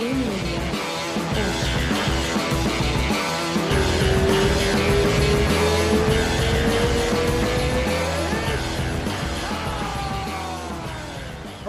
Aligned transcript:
All 0.00 0.06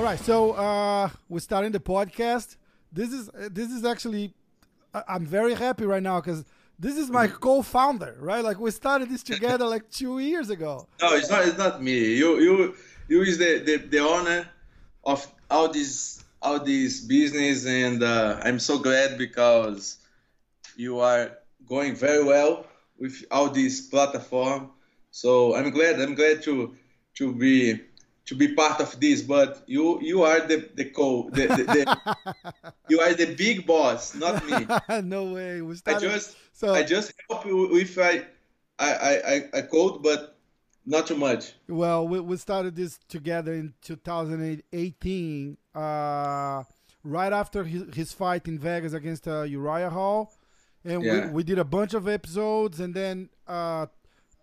right, 0.01 0.17
so 0.17 0.53
uh, 0.53 1.09
we're 1.27 1.39
starting 1.39 1.73
the 1.73 1.81
podcast. 1.81 2.55
This 2.93 3.11
is 3.11 3.27
uh, 3.27 3.49
this 3.51 3.69
is 3.69 3.83
actually 3.83 4.33
I'm 4.93 5.25
very 5.25 5.53
happy 5.53 5.83
right 5.83 6.01
now 6.01 6.21
because 6.21 6.45
this 6.79 6.95
is 6.95 7.09
my 7.09 7.27
co-founder, 7.27 8.15
right? 8.17 8.41
Like 8.41 8.61
we 8.61 8.71
started 8.71 9.09
this 9.09 9.23
together 9.23 9.65
like 9.65 9.89
two 9.89 10.19
years 10.19 10.49
ago. 10.49 10.87
No, 11.01 11.15
it's 11.15 11.29
not. 11.29 11.45
It's 11.45 11.57
not 11.57 11.83
me. 11.83 12.15
You, 12.15 12.39
you, 12.39 12.75
you 13.09 13.23
is 13.23 13.39
the, 13.39 13.59
the, 13.59 13.75
the 13.75 13.99
owner 13.99 14.47
of 15.03 15.29
all 15.49 15.69
this 15.69 16.23
all 16.41 16.59
this 16.59 17.01
business, 17.01 17.65
and 17.65 18.03
uh, 18.03 18.39
I'm 18.43 18.59
so 18.59 18.79
glad 18.79 19.17
because 19.17 19.97
you 20.75 20.99
are 20.99 21.37
going 21.67 21.95
very 21.95 22.23
well 22.23 22.65
with 22.97 23.23
all 23.31 23.49
this 23.49 23.81
platform. 23.81 24.71
So 25.11 25.55
I'm 25.55 25.69
glad. 25.71 25.99
I'm 25.99 26.15
glad 26.15 26.41
to 26.43 26.75
to 27.15 27.33
be 27.33 27.81
to 28.25 28.35
be 28.35 28.53
part 28.55 28.79
of 28.81 28.99
this. 28.99 29.21
But 29.21 29.63
you 29.67 30.01
you 30.01 30.23
are 30.23 30.39
the 30.39 30.69
the 30.73 30.85
co 30.85 31.29
the, 31.31 31.47
the, 31.47 31.63
the 31.63 32.73
you 32.89 32.99
are 32.99 33.13
the 33.13 33.35
big 33.35 33.67
boss, 33.67 34.15
not 34.15 34.45
me. 34.45 34.67
no 35.03 35.33
way. 35.33 35.61
We 35.61 35.75
I 35.85 35.99
just 35.99 36.37
so 36.53 36.73
I 36.73 36.83
just 36.83 37.13
help 37.29 37.45
you 37.45 37.77
if 37.77 37.97
I 37.97 38.25
I 38.79 38.93
I 38.93 39.33
I, 39.33 39.49
I 39.53 39.61
code, 39.61 40.01
but 40.01 40.40
not 40.85 41.07
too 41.07 41.15
much. 41.15 41.53
well, 41.67 42.07
we, 42.07 42.19
we 42.19 42.37
started 42.37 42.75
this 42.75 42.97
together 43.07 43.53
in 43.53 43.73
2018, 43.81 45.57
uh, 45.75 46.63
right 47.03 47.33
after 47.33 47.63
his, 47.63 47.83
his 47.95 48.13
fight 48.13 48.47
in 48.47 48.57
Vegas 48.59 48.93
against 48.93 49.27
uh, 49.27 49.43
Uriah 49.43 49.89
Hall, 49.89 50.33
and 50.83 51.03
Yeah. 51.03 51.27
we, 51.27 51.33
we 51.33 51.43
did 51.43 51.59
a 51.59 51.63
bunch 51.65 51.93
of 51.93 52.07
episodes, 52.07 52.79
and 52.79 52.93
then 52.93 53.29
uh, 53.47 53.85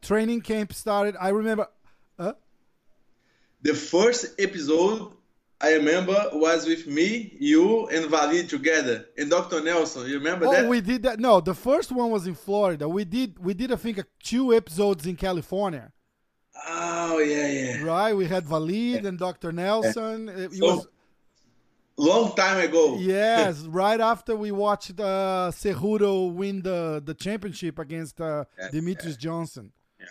training 0.02 0.40
camp 0.42 0.72
started. 0.72 1.16
I 1.20 1.28
remember. 1.30 1.66
Uh, 2.18 2.32
The 3.62 3.74
first 3.74 4.38
episode 4.38 5.12
I 5.60 5.72
remember 5.74 6.16
was 6.34 6.66
with 6.66 6.86
me, 6.86 7.36
you, 7.40 7.88
and 7.88 8.08
Valid 8.08 8.48
together, 8.48 9.06
and 9.18 9.28
Dr. 9.28 9.60
Nelson. 9.60 10.06
You 10.08 10.14
remember 10.14 10.46
Oh, 10.46 10.52
that? 10.52 10.68
we 10.68 10.80
did 10.80 11.02
that. 11.02 11.18
No, 11.18 11.40
the 11.40 11.54
first 11.54 11.90
one 11.90 12.10
was 12.10 12.28
in 12.28 12.34
Florida. 12.36 12.88
We 12.88 13.04
did 13.04 13.38
we 13.44 13.54
did 13.54 13.72
I 13.72 13.76
think 13.76 14.00
two 14.22 14.54
episodes 14.54 15.04
in 15.06 15.16
California. 15.16 15.90
Oh 16.66 17.18
yeah, 17.18 17.46
yeah. 17.48 17.82
Right? 17.82 18.14
We 18.14 18.26
had 18.26 18.44
Valid 18.44 19.06
and 19.06 19.18
Dr. 19.18 19.52
Nelson. 19.52 20.28
It, 20.28 20.52
So- 20.52 20.66
was 20.76 20.86
Long 22.00 22.32
time 22.36 22.60
ago. 22.60 22.96
yes, 23.00 23.62
right 23.66 24.00
after 24.00 24.36
we 24.36 24.52
watched 24.52 25.00
uh, 25.00 25.50
Cejudo 25.52 26.32
win 26.32 26.62
the 26.62 27.02
the 27.04 27.12
championship 27.12 27.76
against 27.80 28.20
uh, 28.20 28.44
Yeah, 28.56 28.68
Demetrious 28.72 29.18
Johnson. 29.18 29.72
Yeah, 29.98 30.06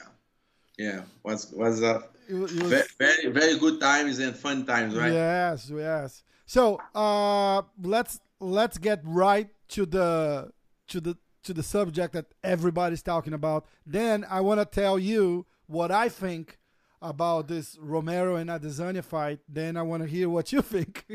yeah. 0.78 1.02
Was 1.23 1.50
was 1.54 1.81
uh, 1.81 2.02
It, 2.28 2.36
it 2.36 2.61
was 2.64 2.84
very 3.00 3.28
very 3.32 3.58
good 3.58 3.80
times 3.80 4.20
and 4.20 4.36
fun 4.36 4.66
times, 4.66 4.95
right? 4.98 5.14
Yes, 5.14 5.72
yes. 5.73 6.23
So 6.45 6.82
uh, 6.94 7.61
let's 7.82 8.20
let's 8.42 8.78
get 8.78 9.00
right 9.06 9.48
to 9.70 9.86
the 9.86 10.52
to 10.89 11.00
the 11.00 11.17
to 11.44 11.54
the 11.54 11.64
subject 11.64 12.11
that 12.16 12.26
everybody's 12.44 13.02
talking 13.02 13.32
about. 13.34 13.66
Then 13.86 14.26
I 14.30 14.42
want 14.42 14.59
to 14.59 14.66
tell 14.66 15.00
you 15.00 15.45
what 15.68 15.92
I 15.92 16.10
think 16.10 16.58
about 17.02 17.48
this 17.48 17.78
Romero 17.80 18.36
and 18.36 18.50
Adesanya 18.50 19.04
fight. 19.04 19.40
Then 19.48 19.78
I 19.78 19.84
want 19.84 20.04
to 20.04 20.10
hear 20.10 20.30
what 20.30 20.52
you 20.52 20.62
think, 20.73 21.06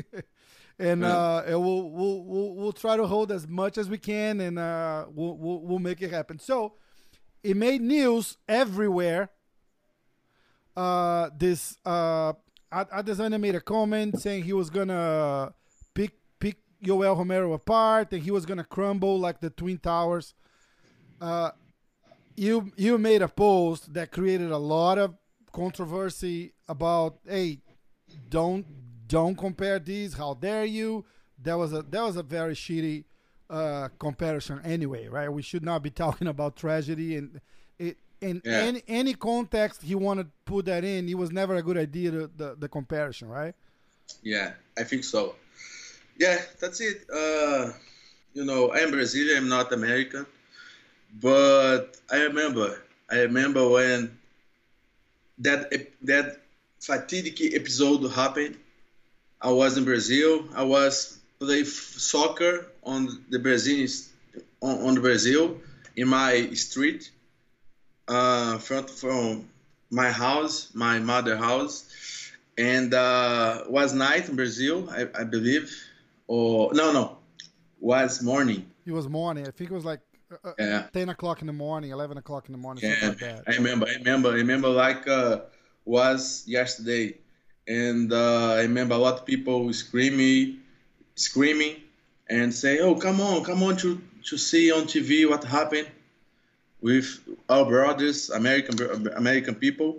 and 0.79 1.05
uh, 1.05 1.43
and 1.47 1.61
we'll, 1.61 1.91
we'll 1.91 2.25
we'll 2.25 2.55
we'll 2.55 2.73
try 2.73 2.97
to 2.97 3.07
hold 3.07 3.33
as 3.33 3.49
much 3.49 3.79
as 3.79 3.89
we 3.89 3.99
can, 3.99 4.41
and 4.41 4.59
uh, 4.59 5.07
we'll, 5.13 5.37
we'll 5.37 5.61
we'll 5.61 5.79
make 5.79 6.01
it 6.03 6.11
happen. 6.11 6.39
So 6.39 6.75
it 7.43 7.57
made 7.57 7.81
news 7.81 8.37
everywhere 8.49 9.31
uh, 10.77 11.31
this 11.37 11.77
uh, 11.85 12.33
Ad- 12.71 12.91
Adesanya 12.91 13.41
made 13.41 13.55
a 13.55 13.61
comment 13.61 14.21
saying 14.21 14.45
he 14.45 14.53
was 14.53 14.71
gonna 14.71 15.53
pick 15.95 16.13
pick 16.39 16.57
Yoel 16.83 17.17
Romero 17.17 17.53
apart 17.53 18.13
and 18.13 18.23
he 18.23 18.31
was 18.31 18.47
gonna 18.47 18.65
crumble 18.65 19.19
like 19.19 19.41
the 19.41 19.51
Twin 19.51 19.79
Towers. 19.79 20.35
Uh, 21.21 21.51
you 22.37 22.73
you 22.77 22.99
made 22.99 23.23
a 23.23 23.29
post 23.29 23.93
that 23.95 24.11
created 24.11 24.51
a 24.51 24.59
lot 24.59 24.99
of 24.99 25.15
controversy 25.53 26.53
about 26.69 27.19
hey 27.29 27.59
don't 28.29 28.65
don't 29.07 29.37
compare 29.37 29.79
these 29.79 30.15
how 30.15 30.35
dare 30.35 30.65
you 30.65 31.05
that 31.43 31.55
was 31.55 31.73
a 31.73 31.83
that 31.83 32.03
was 32.03 32.17
a 32.17 32.23
very 32.23 32.55
shitty 32.55 33.05
uh, 33.51 33.89
comparison 33.99 34.61
anyway 34.65 35.09
right 35.09 35.31
we 35.31 35.43
should 35.43 35.63
not 35.63 35.83
be 35.83 35.91
talking 36.05 36.27
about 36.27 36.57
tragedy 36.57 37.17
and 37.17 37.41
it 37.79 37.97
in 38.21 38.41
Yeah. 38.45 38.61
any 38.61 38.83
any 38.89 39.15
context 39.15 39.83
he 39.83 39.95
wanted 39.95 40.25
to 40.25 40.33
put 40.47 40.65
that 40.67 40.85
in 40.85 41.09
it 41.09 41.19
was 41.19 41.31
never 41.31 41.55
a 41.57 41.63
good 41.63 41.77
idea 41.77 42.11
to, 42.13 42.31
the 42.37 42.57
the 42.59 42.69
comparison 42.69 43.29
right 43.29 43.55
Yeah, 44.23 44.53
I 44.79 44.85
think 44.85 45.05
so. 45.05 45.37
Yeah, 46.19 46.39
that's 46.61 46.81
it. 46.81 47.07
Uh, 47.11 47.73
you 48.35 48.45
know, 48.45 48.71
I'm 48.73 48.91
Brazilian. 48.91 49.39
I'm 49.39 49.49
not 49.49 49.73
American, 49.73 50.27
but 51.21 51.97
I 52.11 52.23
remember. 52.23 52.83
I 53.11 53.21
remember 53.21 53.69
when 53.69 54.19
that 55.39 55.73
that 56.03 56.41
fatidic 56.81 57.55
episode 57.55 58.09
happened. 58.13 58.57
I 59.41 59.51
was 59.51 59.77
in 59.77 59.85
Brazil. 59.85 60.49
I 60.55 60.63
was 60.63 61.19
play 61.39 61.63
f- 61.63 61.67
soccer 61.67 62.67
on 62.85 63.25
the 63.29 63.39
Brazilian 63.39 63.89
on, 64.61 64.79
on 64.87 64.95
Brazil 65.01 65.59
in 65.97 66.09
my 66.09 66.51
street, 66.55 67.11
uh, 68.09 68.59
front 68.59 68.89
from 68.89 69.49
my 69.91 70.11
house, 70.11 70.71
my 70.75 70.99
mother 71.01 71.37
house 71.37 71.85
and 72.59 72.93
uh, 72.95 73.65
was 73.69 73.95
night 73.95 74.29
in 74.29 74.37
Brazil, 74.37 74.89
I, 74.91 75.09
I 75.19 75.25
believe, 75.25 75.75
or 76.27 76.73
no, 76.75 76.93
no, 76.93 77.19
was 77.81 78.23
morning. 78.23 78.67
it 78.87 78.93
was 78.93 79.09
morning 79.09 79.47
i 79.47 79.51
think 79.51 79.71
it 79.71 79.75
was 79.75 79.85
like 79.85 80.01
uh, 80.45 80.53
Yeah, 80.59 80.87
10 80.93 81.09
o'clock 81.11 81.41
in 81.41 81.47
the 81.47 81.53
morning 81.53 81.91
11 81.91 82.19
o'clock 82.19 82.49
in 82.49 82.53
the 82.53 82.59
morning 82.59 82.85
yeah. 82.85 83.09
like 83.09 83.23
I 83.23 83.57
remember, 83.57 83.87
I 83.87 83.95
remember, 83.95 84.31
I 84.31 84.35
remember 84.35 84.69
like 84.69 85.07
uh, 85.07 85.41
was 85.85 86.45
yesterday, 86.47 87.19
and 87.67 88.13
uh, 88.13 88.55
I 88.55 88.63
remember 88.63 88.95
a 88.95 88.99
lot 88.99 89.15
of 89.15 89.27
people 89.27 89.73
screaming, 89.73 90.61
screaming, 91.15 91.77
and 92.29 92.55
say, 92.55 92.81
"Oh, 92.81 92.95
come 92.95 93.21
on, 93.21 93.45
come 93.45 93.63
on 93.63 93.77
to 93.79 94.01
to 94.25 94.39
see 94.39 94.73
on 94.73 94.85
TV 94.85 95.29
what 95.29 95.45
happened 95.45 95.89
with 96.81 97.21
our 97.49 97.65
brothers, 97.65 98.31
American 98.31 99.09
American 99.17 99.55
people." 99.55 99.99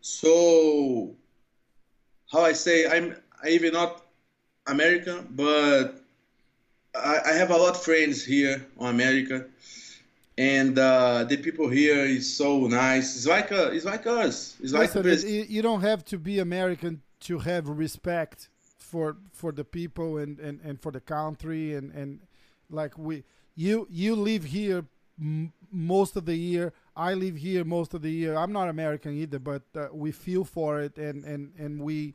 So, 0.00 1.16
how 2.30 2.42
I 2.42 2.52
say, 2.52 2.86
I'm 2.86 3.16
I 3.42 3.48
even 3.50 3.72
not 3.72 4.02
American, 4.66 5.28
but 5.30 6.03
I, 6.94 7.20
I 7.26 7.32
have 7.32 7.50
a 7.50 7.56
lot 7.56 7.74
of 7.74 7.82
friends 7.82 8.24
here 8.24 8.64
on 8.78 8.90
America, 8.94 9.46
and 10.38 10.78
uh, 10.78 11.24
the 11.24 11.36
people 11.36 11.68
here 11.68 12.04
is 12.04 12.36
so 12.36 12.66
nice. 12.66 13.16
It's 13.16 13.26
like 13.26 13.52
uh, 13.52 13.70
it's 13.72 13.84
like 13.84 14.06
us. 14.06 14.56
It's 14.62 14.72
like 14.72 14.94
Listen, 14.94 15.06
it- 15.06 15.24
it- 15.24 15.48
you 15.48 15.62
don't 15.62 15.80
have 15.82 16.04
to 16.06 16.18
be 16.18 16.38
American 16.38 17.02
to 17.20 17.38
have 17.38 17.68
respect 17.68 18.48
for 18.78 19.16
for 19.32 19.50
the 19.52 19.64
people 19.64 20.18
and, 20.18 20.38
and, 20.38 20.60
and 20.62 20.80
for 20.80 20.92
the 20.92 21.00
country 21.00 21.74
and, 21.74 21.92
and 21.92 22.20
like 22.70 22.96
we 22.98 23.24
you 23.56 23.86
you 23.90 24.14
live 24.14 24.44
here 24.44 24.84
m- 25.20 25.52
most 25.72 26.16
of 26.16 26.26
the 26.26 26.36
year. 26.36 26.72
I 26.96 27.14
live 27.14 27.36
here 27.36 27.64
most 27.64 27.94
of 27.94 28.02
the 28.02 28.10
year. 28.10 28.36
I'm 28.36 28.52
not 28.52 28.68
American 28.68 29.12
either, 29.14 29.40
but 29.40 29.62
uh, 29.74 29.88
we 29.92 30.12
feel 30.12 30.44
for 30.44 30.80
it 30.80 30.96
and, 30.96 31.24
and, 31.24 31.52
and 31.58 31.80
we 31.82 32.14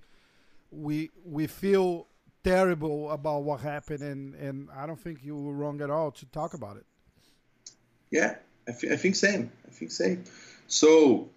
we 0.71 1.09
we 1.25 1.47
feel 1.47 2.05
terrible 2.43 3.11
about 3.11 3.43
what 3.43 3.59
happened 3.61 4.01
and, 4.01 4.35
and 4.35 4.69
I 4.75 4.85
don't 4.85 4.99
think 4.99 5.23
you 5.23 5.35
were 5.35 5.53
wrong 5.53 5.81
at 5.81 5.89
all 5.89 6.11
to 6.11 6.25
talk 6.27 6.53
about 6.53 6.77
it. 6.77 6.85
Yeah, 8.11 8.35
I, 8.67 8.71
thi- 8.71 8.91
I 8.91 8.95
think 8.95 9.15
same. 9.15 9.51
I 9.67 9.71
think 9.71 9.91
same. 9.91 10.23
So 10.67 11.29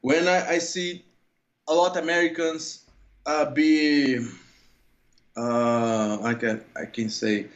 when 0.00 0.28
I, 0.28 0.50
I 0.50 0.58
see 0.58 1.04
a 1.68 1.74
lot 1.74 1.96
of 1.96 2.02
Americans 2.02 2.84
uh, 3.26 3.50
be, 3.50 4.18
uh, 5.36 6.18
I 6.22 6.34
can 6.34 6.64
I 6.76 6.86
can 6.86 7.10
say, 7.10 7.46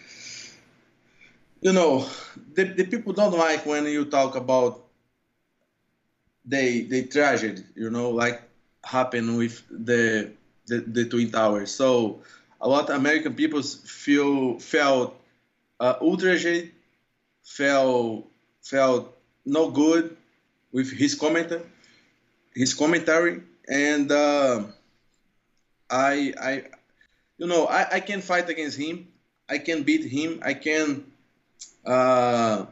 you 1.61 1.73
know, 1.73 2.09
the, 2.55 2.65
the 2.65 2.85
people 2.85 3.13
don't 3.13 3.37
like 3.37 3.67
when 3.67 3.87
you 3.87 4.05
talk 4.05 4.37
about 4.37 4.85
they 6.45 6.83
they 6.83 7.05
tragedy, 7.05 7.63
you 7.75 7.91
know, 7.91 8.11
like 8.11 8.43
happened 8.85 9.37
with 9.39 9.63
the 9.71 10.33
the, 10.67 10.81
the 10.81 11.05
twin 11.05 11.31
towers. 11.31 11.71
So 11.75 12.23
a 12.61 12.69
lot 12.69 12.91
of 12.91 12.97
American 12.97 13.35
people 13.35 13.63
feel 13.63 14.59
felt 14.59 15.19
uh, 15.81 15.95
felt 17.45 18.27
felt 18.63 19.17
no 19.45 19.71
good 19.71 20.17
with 20.73 20.93
his 20.93 21.19
commenter, 21.19 21.63
his 22.55 22.75
commentary, 22.75 23.43
and 23.69 24.11
uh, 24.11 24.63
I 25.91 26.35
I 26.41 26.63
you 27.43 27.49
know, 27.49 27.67
I, 27.67 27.97
I 27.97 28.01
can 28.01 28.21
fight 28.21 28.49
against 28.49 28.79
him. 28.79 29.09
I 29.49 29.59
can 29.59 29.83
beat 29.83 30.05
him. 30.05 30.41
I 30.45 30.55
can 30.55 31.05
uh, 31.85 32.67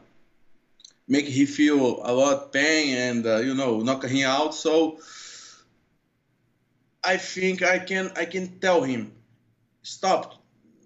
make 1.09 1.27
him 1.27 1.45
feel 1.45 1.99
a 2.03 2.13
lot 2.13 2.53
pain 2.53 2.95
and 2.95 3.25
uh, 3.25 3.37
you 3.37 3.53
know 3.53 3.81
knock 3.81 4.05
him 4.05 4.25
out. 4.25 4.55
So 4.55 4.99
I 7.03 7.17
think 7.17 7.63
I 7.63 7.79
can 7.79 8.11
I 8.15 8.25
can 8.25 8.59
tell 8.59 8.83
him 8.83 9.11
stop. 9.81 10.35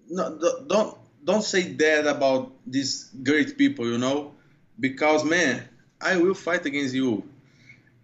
No, 0.08 0.38
don't 0.66 0.96
don't 1.24 1.42
say 1.42 1.72
that 1.74 2.06
about 2.06 2.52
these 2.66 3.10
great 3.22 3.58
people, 3.58 3.86
you 3.86 3.98
know, 3.98 4.32
because 4.78 5.24
man, 5.24 5.68
I 6.00 6.16
will 6.16 6.34
fight 6.34 6.64
against 6.64 6.94
you, 6.94 7.28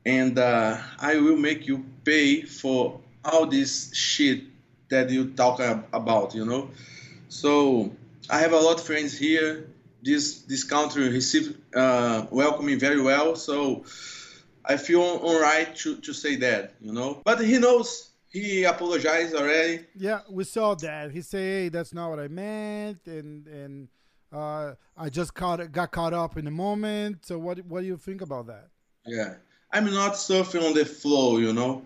and 0.05 0.38
uh, 0.38 0.79
I 0.99 1.17
will 1.17 1.37
make 1.37 1.67
you 1.67 1.85
pay 2.05 2.43
for 2.43 3.00
all 3.25 3.47
this 3.47 3.94
shit 3.94 4.43
that 4.91 5.09
you 5.11 5.31
talk 5.31 5.61
about, 5.93 6.35
you 6.35 6.44
know. 6.44 6.70
So 7.29 7.93
I 8.29 8.41
have 8.41 8.53
a 8.53 8.59
lot 8.59 8.81
of 8.81 8.85
friends 8.85 9.17
here. 9.17 9.69
This 10.03 10.43
this 10.43 10.64
country 10.64 11.09
received 11.09 11.56
uh, 11.75 12.26
welcome 12.31 12.67
me 12.67 12.75
very 12.75 13.00
well. 13.00 13.37
So 13.37 13.85
I 14.64 14.76
feel 14.76 15.00
all 15.00 15.41
right 15.41 15.75
to, 15.76 15.97
to 15.97 16.12
say 16.12 16.37
that, 16.37 16.75
you 16.81 16.93
know. 16.93 17.20
But 17.25 17.41
he 17.44 17.59
knows 17.59 18.11
he 18.32 18.64
apologized 18.64 19.35
already. 19.35 19.85
Yeah, 19.94 20.20
we 20.31 20.44
saw 20.44 20.75
that. 20.76 21.11
He 21.11 21.20
said, 21.20 21.41
"Hey, 21.41 21.69
that's 21.69 21.93
not 21.93 22.11
what 22.11 22.19
I 22.20 22.29
meant," 22.29 23.00
and 23.06 23.47
and 23.47 23.88
uh, 24.32 24.75
I 24.97 25.11
just 25.11 25.35
caught 25.35 25.70
got 25.73 25.93
caught 25.93 26.14
up 26.14 26.37
in 26.37 26.44
the 26.44 26.50
moment. 26.50 27.26
So 27.26 27.38
what 27.38 27.64
what 27.67 27.81
do 27.81 27.87
you 27.87 27.97
think 27.97 28.23
about 28.23 28.47
that? 28.47 28.69
Yeah, 29.05 29.35
I'm 29.73 29.85
not 29.87 30.14
surfing 30.14 30.67
on 30.67 30.75
the 30.75 30.85
flow, 30.85 31.38
you 31.38 31.53
know. 31.53 31.82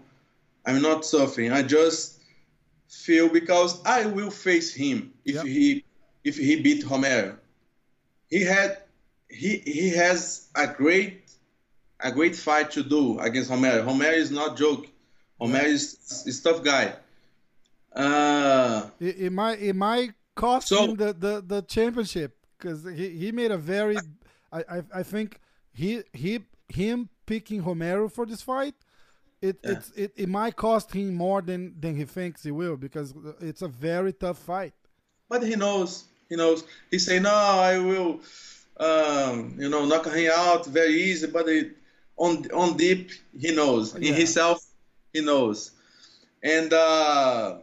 I'm 0.65 0.83
not 0.83 1.03
surfing. 1.03 1.53
I 1.53 1.63
just 1.63 2.21
feel 2.89 3.29
because 3.29 3.83
I 3.85 4.07
will 4.07 4.31
face 4.31 4.73
him 4.73 5.13
if 5.25 5.37
yep. 5.37 5.45
he 5.45 5.85
if 6.25 6.37
he 6.37 6.61
beat 6.61 6.85
Romero. 6.89 7.37
He 8.29 8.43
had 8.43 8.79
he 9.29 9.59
he 9.59 9.91
has 9.91 10.49
a 10.55 10.67
great 10.67 11.26
a 12.01 12.13
great 12.13 12.37
fight 12.37 12.71
to 12.73 12.83
do 12.83 13.19
against 13.21 13.51
Romero. 13.51 13.85
Romero 13.85 14.13
is 14.13 14.31
not 14.31 14.57
joke. 14.57 14.87
Romero 15.41 15.65
is, 15.65 16.25
is 16.27 16.43
tough 16.43 16.63
guy. 16.63 16.95
Uh, 17.95 18.89
it, 19.01 19.17
it 19.19 19.33
might 19.33 19.59
it 19.61 19.75
might 19.75 20.13
cost 20.35 20.69
so, 20.69 20.85
him 20.85 20.97
the, 20.97 21.15
the, 21.15 21.43
the 21.47 21.63
championship 21.63 22.37
because 22.59 22.85
he, 22.85 23.09
he 23.09 23.33
made 23.33 23.51
a 23.51 23.57
very 23.57 23.97
I, 24.53 24.59
I, 24.69 24.83
I 24.97 25.03
think 25.03 25.41
he 25.73 26.03
he 26.13 26.41
him 26.69 27.09
picking 27.25 27.65
Romero 27.65 28.11
for 28.11 28.27
this 28.27 28.43
fight 28.43 28.75
it 29.41 29.59
yeah. 29.63 29.71
it's 29.73 29.91
it, 29.91 30.13
it 30.17 30.29
might 30.29 30.57
cost 30.57 30.93
him 30.93 31.15
more 31.15 31.43
than 31.43 31.75
than 31.81 31.97
he 31.97 32.05
thinks 32.05 32.43
he 32.43 32.51
will 32.51 32.77
because 32.77 33.15
it's 33.41 33.63
a 33.63 33.69
very 33.69 34.13
tough 34.13 34.39
fight. 34.39 34.75
But 35.29 35.43
he 35.43 35.57
knows 35.57 36.05
he 36.29 36.37
knows 36.37 36.65
he 36.91 36.99
say 36.99 37.19
no 37.19 37.35
I 37.35 37.79
will 37.79 38.21
um, 38.79 39.57
you 39.59 39.69
know 39.69 39.85
knock 39.85 40.07
him 40.07 40.31
out 40.35 40.67
very 40.67 40.95
easy 40.95 41.27
but 41.27 41.49
it, 41.49 41.77
on 42.17 42.51
on 42.53 42.77
deep 42.77 43.11
he 43.39 43.55
knows 43.55 43.95
in 43.95 44.15
himself 44.15 44.65
he 45.13 45.21
knows 45.21 45.71
and. 46.43 46.73
uh 46.73 47.59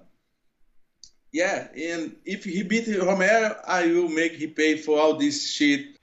yeah, 1.33 1.67
and 1.75 2.15
if 2.25 2.44
he 2.44 2.61
beat 2.61 2.88
Romero, 2.88 3.59
I 3.67 3.88
will 3.88 4.07
make 4.07 4.33
he 4.33 4.45
pay 4.45 4.77
for 4.77 5.00
all 5.00 5.15
this 5.15 5.51
shit. 5.51 5.97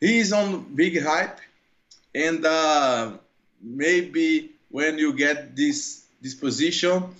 He's 0.00 0.32
on 0.32 0.74
big 0.74 1.00
hype, 1.00 1.38
and 2.14 2.44
uh, 2.44 3.12
maybe 3.60 4.52
when 4.70 4.98
you 4.98 5.12
get 5.12 5.54
this 5.54 6.04
this 6.22 6.34
position, 6.34 7.14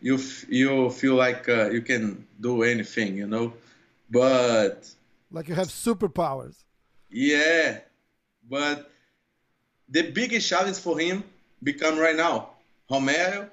you 0.00 0.18
you 0.48 0.90
feel 0.90 1.14
like 1.14 1.48
uh, 1.48 1.70
you 1.70 1.80
can 1.80 2.26
do 2.40 2.64
anything, 2.64 3.16
you 3.16 3.28
know. 3.28 3.52
But 4.10 4.90
like 5.30 5.48
you 5.48 5.54
have 5.54 5.68
superpowers. 5.68 6.56
Yeah, 7.08 7.78
but 8.50 8.90
the 9.88 10.10
biggest 10.10 10.48
challenge 10.48 10.78
for 10.78 10.98
him 10.98 11.24
become 11.62 11.98
right 11.98 12.16
now 12.16 12.50
Romero, 12.90 13.48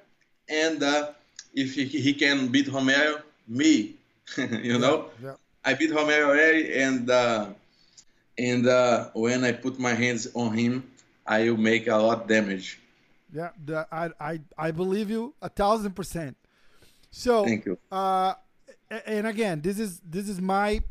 and 0.49 0.83
uh, 0.83 1.11
if 1.53 1.73
he, 1.75 1.85
he 1.85 2.13
can 2.13 2.49
beat 2.49 2.67
Romero, 2.67 3.21
me, 3.47 3.95
you 4.37 4.77
know. 4.77 5.09
Yeah, 5.21 5.29
yeah. 5.29 5.35
I 5.65 5.73
beat 5.73 5.91
Romero 5.91 6.29
already, 6.29 6.73
and 6.73 7.09
uh, 7.09 7.47
and 8.37 8.67
uh, 8.67 9.09
when 9.13 9.43
I 9.43 9.51
put 9.53 9.79
my 9.79 9.93
hands 9.93 10.27
on 10.33 10.53
him, 10.57 10.83
I 11.25 11.49
will 11.49 11.57
make 11.57 11.87
a 11.87 11.95
lot 11.95 12.27
damage. 12.27 12.79
Yeah, 13.33 13.49
the, 13.65 13.87
I, 13.91 14.09
I 14.19 14.41
I 14.57 14.71
believe 14.71 15.09
you 15.09 15.33
a 15.41 15.49
thousand 15.49 15.95
percent. 15.95 16.37
So 17.09 17.45
thank 17.45 17.65
you. 17.65 17.77
Uh, 17.91 18.33
and 19.05 19.25
again, 19.27 19.61
this 19.61 19.79
is 19.79 19.99
this 20.07 20.29
is 20.29 20.41
my 20.41 20.81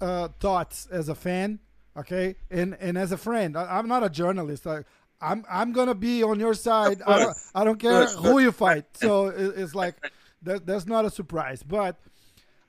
uh, 0.00 0.28
thoughts 0.40 0.88
as 0.90 1.08
a 1.08 1.14
fan, 1.14 1.60
okay, 1.96 2.36
and 2.50 2.76
and 2.80 2.96
as 2.98 3.12
a 3.12 3.18
friend. 3.18 3.56
I, 3.56 3.78
am 3.78 3.88
not 3.88 4.02
a 4.02 4.10
journalist. 4.10 4.66
I, 4.66 4.84
I'm 5.20 5.44
I'm 5.48 5.72
gonna 5.72 5.94
be 5.94 6.22
on 6.22 6.40
your 6.40 6.54
side. 6.54 7.02
I 7.06 7.18
don't, 7.18 7.36
I 7.54 7.64
don't 7.64 7.78
care 7.78 8.06
who 8.06 8.38
you 8.38 8.52
fight. 8.52 8.84
So 8.94 9.26
it, 9.28 9.54
it's 9.56 9.74
like 9.74 9.94
that, 10.42 10.66
that's 10.66 10.86
not 10.86 11.04
a 11.04 11.10
surprise. 11.10 11.62
But 11.62 11.96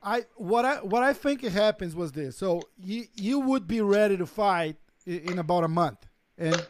I 0.02 0.26
what 0.36 0.66
I 0.66 0.76
what 0.78 1.04
I 1.04 1.14
think 1.14 1.44
it 1.44 1.52
happens 1.52 1.96
was 1.96 2.12
this. 2.12 2.38
So 2.38 2.62
you 2.78 3.06
you 3.16 3.40
would 3.40 3.68
be 3.68 3.82
ready 3.82 4.18
to 4.18 4.26
fight 4.26 4.78
in, 5.06 5.32
in 5.32 5.40
about 5.40 5.64
a 5.64 5.68
month, 5.68 6.06
and 6.38 6.66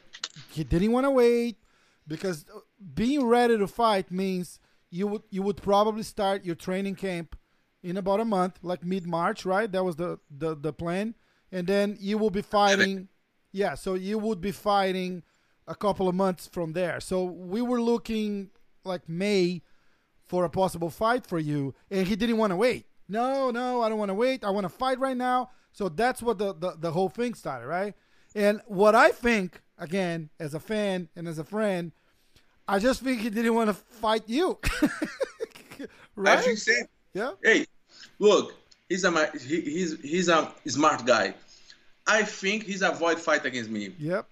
he 0.50 0.64
didn't 0.64 0.92
want 0.92 1.06
to 1.06 1.12
wait 1.12 1.58
because 2.08 2.46
being 2.94 3.26
ready 3.26 3.58
to 3.58 3.68
fight 3.68 4.12
means 4.12 4.60
you 4.90 5.08
would 5.08 5.24
you 5.30 5.42
would 5.42 5.62
probably 5.62 6.04
start 6.04 6.46
your 6.46 6.56
training 6.56 6.96
camp 6.96 7.36
in 7.82 7.98
about 7.98 8.20
a 8.20 8.26
month, 8.26 8.60
like 8.62 8.84
mid 8.84 9.06
March, 9.06 9.46
right? 9.46 9.72
That 9.72 9.84
was 9.84 9.96
the, 9.96 10.20
the 10.30 10.56
the 10.56 10.72
plan, 10.72 11.16
and 11.54 11.68
then 11.68 11.96
you 12.00 12.18
will 12.18 12.32
be 12.32 12.42
fighting. 12.42 13.08
Yeah, 13.52 13.76
so 13.76 13.94
you 13.94 14.18
would 14.18 14.42
be 14.42 14.52
fighting 14.52 15.22
a 15.68 15.76
couple 15.76 16.10
of 16.10 16.16
months 16.16 16.50
from 16.52 16.74
there. 16.74 17.00
So 17.00 17.24
we 17.24 17.62
were 17.62 17.80
looking 17.80 18.50
like 18.84 19.08
May 19.08 19.62
for 20.26 20.44
a 20.44 20.50
possible 20.50 20.90
fight 20.90 21.26
for 21.26 21.40
you, 21.40 21.76
and 21.92 22.08
he 22.08 22.16
didn't 22.16 22.38
want 22.38 22.52
to 22.52 22.56
wait. 22.56 22.88
No, 23.08 23.52
no, 23.52 23.84
I 23.84 23.90
don't 23.90 24.00
want 24.00 24.10
to 24.10 24.16
wait. 24.16 24.44
I 24.44 24.50
want 24.50 24.66
to 24.66 24.70
fight 24.70 24.98
right 24.98 25.16
now. 25.16 25.52
So 25.72 25.90
that's 25.90 26.24
what 26.24 26.40
the, 26.40 26.54
the, 26.54 26.76
the 26.80 26.92
whole 26.92 27.10
thing 27.10 27.36
started, 27.36 27.68
right? 27.68 27.94
And 28.34 28.62
what 28.66 28.96
I 28.96 29.12
think, 29.12 29.62
again, 29.78 30.32
as 30.40 30.56
a 30.56 30.60
fan 30.60 31.10
and 31.16 31.28
as 31.28 31.38
a 31.38 31.44
friend, 31.44 31.92
I 32.68 32.80
just 32.80 33.04
think 33.04 33.22
he 33.22 33.30
didn't 33.30 33.54
want 33.54 33.70
to 33.70 33.74
fight 33.74 34.24
you. 34.26 34.58
right? 36.16 36.40
I 36.40 36.42
think 36.42 36.58
same. 36.58 36.86
Yeah. 37.14 37.34
Hey, 37.44 37.68
look, 38.18 38.56
he's 38.94 39.04
a 39.04 39.32
he, 39.38 39.62
he's 39.62 40.00
he's 40.02 40.30
a 40.30 40.52
smart 40.68 41.06
guy. 41.06 41.34
I 42.06 42.24
think 42.24 42.64
he's 42.64 42.82
avoid 42.82 43.20
fight 43.20 43.46
against 43.46 43.70
me. 43.70 43.94
Yep. 43.98 44.28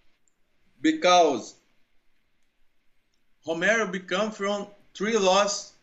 Because 0.81 1.55
Romero 3.47 3.87
become 3.87 4.31
from 4.31 4.67
three 4.93 5.17
loss 5.17 5.73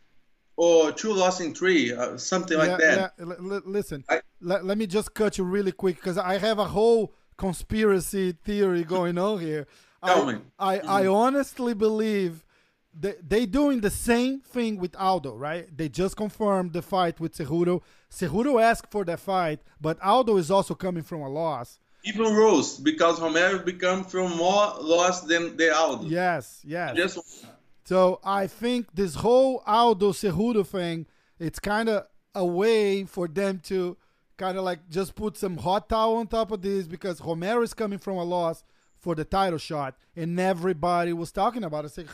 or 0.56 0.92
two 0.92 1.12
loss 1.12 1.40
in 1.40 1.54
three, 1.54 1.92
uh, 1.92 2.16
something 2.16 2.58
like 2.58 2.78
that. 2.78 3.12
Yeah. 3.18 3.24
L- 3.24 3.62
listen, 3.64 4.04
I, 4.08 4.20
let, 4.40 4.64
let 4.64 4.78
me 4.78 4.86
just 4.86 5.14
cut 5.14 5.38
you 5.38 5.44
really 5.44 5.72
quick 5.72 5.96
because 5.96 6.18
I 6.18 6.38
have 6.38 6.58
a 6.58 6.64
whole 6.64 7.14
conspiracy 7.36 8.32
theory 8.32 8.84
going 8.84 9.18
on 9.18 9.40
here. 9.40 9.66
Tell 10.04 10.28
I, 10.28 10.32
me. 10.32 10.40
I, 10.58 10.78
I 10.78 11.06
honestly 11.06 11.74
believe 11.74 12.44
they 12.98 13.14
they 13.26 13.46
doing 13.46 13.80
the 13.80 13.90
same 13.90 14.40
thing 14.40 14.78
with 14.78 14.94
Aldo, 14.96 15.34
right? 15.34 15.68
They 15.76 15.88
just 15.88 16.16
confirmed 16.16 16.72
the 16.72 16.82
fight 16.82 17.20
with 17.20 17.34
Cejudo. 17.36 17.82
Cejudo 18.10 18.62
asked 18.62 18.90
for 18.90 19.04
that 19.04 19.20
fight, 19.20 19.60
but 19.80 20.00
Aldo 20.02 20.36
is 20.36 20.50
also 20.50 20.74
coming 20.74 21.02
from 21.02 21.20
a 21.20 21.28
loss. 21.28 21.78
Even 22.04 22.34
Rose, 22.34 22.78
because 22.78 23.20
Romero 23.20 23.58
become 23.58 24.04
from 24.04 24.36
more 24.36 24.74
loss 24.80 25.22
than 25.22 25.56
the 25.56 25.74
Aldo. 25.74 26.06
Yes, 26.06 26.62
yes. 26.64 26.96
Just 26.96 27.44
so 27.84 28.20
I 28.24 28.46
think 28.46 28.86
this 28.94 29.14
whole 29.14 29.62
Aldo 29.66 30.12
Cejudo 30.12 30.66
thing, 30.66 31.06
it's 31.38 31.58
kind 31.58 31.88
of 31.88 32.06
a 32.34 32.44
way 32.44 33.04
for 33.04 33.26
them 33.28 33.60
to 33.64 33.96
kind 34.36 34.56
of 34.56 34.64
like 34.64 34.88
just 34.88 35.14
put 35.14 35.36
some 35.36 35.56
hot 35.56 35.88
towel 35.88 36.16
on 36.16 36.26
top 36.26 36.52
of 36.52 36.62
this 36.62 36.86
because 36.86 37.20
Romero 37.20 37.62
is 37.62 37.74
coming 37.74 37.98
from 37.98 38.16
a 38.16 38.24
loss 38.24 38.62
for 38.98 39.14
the 39.14 39.24
title 39.24 39.58
shot, 39.58 39.96
and 40.16 40.38
everybody 40.38 41.12
was 41.12 41.32
talking 41.32 41.64
about 41.64 41.84
it. 41.84 41.90
Saying, 41.90 42.08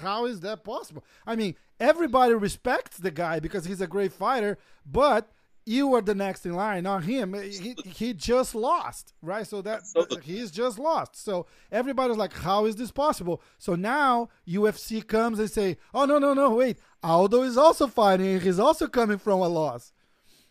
how 0.00 0.26
is 0.26 0.40
that 0.40 0.64
possible? 0.64 1.04
I 1.26 1.36
mean, 1.36 1.54
everybody 1.80 2.34
respects 2.34 2.98
the 2.98 3.10
guy 3.10 3.40
because 3.40 3.64
he's 3.64 3.80
a 3.80 3.86
great 3.86 4.12
fighter, 4.12 4.58
but 4.84 5.30
you 5.66 5.94
are 5.94 6.02
the 6.02 6.14
next 6.14 6.44
in 6.44 6.52
line, 6.52 6.82
not 6.82 7.04
him. 7.04 7.32
He, 7.32 7.74
he 7.86 8.12
just 8.12 8.54
lost, 8.54 9.14
right? 9.22 9.46
So 9.46 9.62
that 9.62 9.82
he's 10.22 10.50
just 10.50 10.78
lost. 10.78 11.16
So 11.16 11.46
everybody's 11.72 12.16
like, 12.16 12.34
how 12.34 12.66
is 12.66 12.76
this 12.76 12.90
possible? 12.90 13.40
So 13.58 13.74
now 13.74 14.28
UFC 14.46 15.06
comes 15.06 15.38
and 15.38 15.50
say, 15.50 15.78
oh 15.94 16.04
no 16.04 16.18
no 16.18 16.34
no 16.34 16.50
wait, 16.50 16.78
Aldo 17.02 17.42
is 17.42 17.56
also 17.56 17.86
fighting. 17.86 18.40
He's 18.40 18.58
also 18.58 18.86
coming 18.86 19.18
from 19.18 19.40
a 19.40 19.48
loss. 19.48 19.92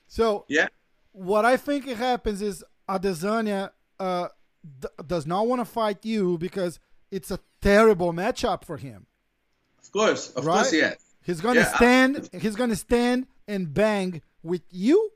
So 0.07 0.45
yeah, 0.47 0.67
what 1.11 1.45
I 1.45 1.57
think 1.57 1.87
it 1.87 1.97
happens 1.97 2.41
is 2.41 2.63
Adesanya 2.89 3.71
uh, 3.99 4.29
d- 4.79 4.87
does 5.07 5.25
not 5.25 5.47
want 5.47 5.59
to 5.61 5.65
fight 5.65 6.05
you 6.05 6.37
because 6.37 6.79
it's 7.11 7.31
a 7.31 7.39
terrible 7.61 8.13
matchup 8.13 8.63
for 8.65 8.77
him. 8.77 9.07
Of 9.81 9.91
course, 9.91 10.29
of 10.31 10.45
right? 10.45 10.61
course, 10.61 10.73
yeah. 10.73 10.93
He's 11.21 11.41
gonna 11.41 11.61
yeah, 11.61 11.75
stand. 11.75 12.29
I- 12.33 12.37
he's 12.37 12.55
gonna 12.55 12.75
stand 12.75 13.27
and 13.47 13.73
bang 13.73 14.21
with 14.41 14.63
you, 14.71 15.11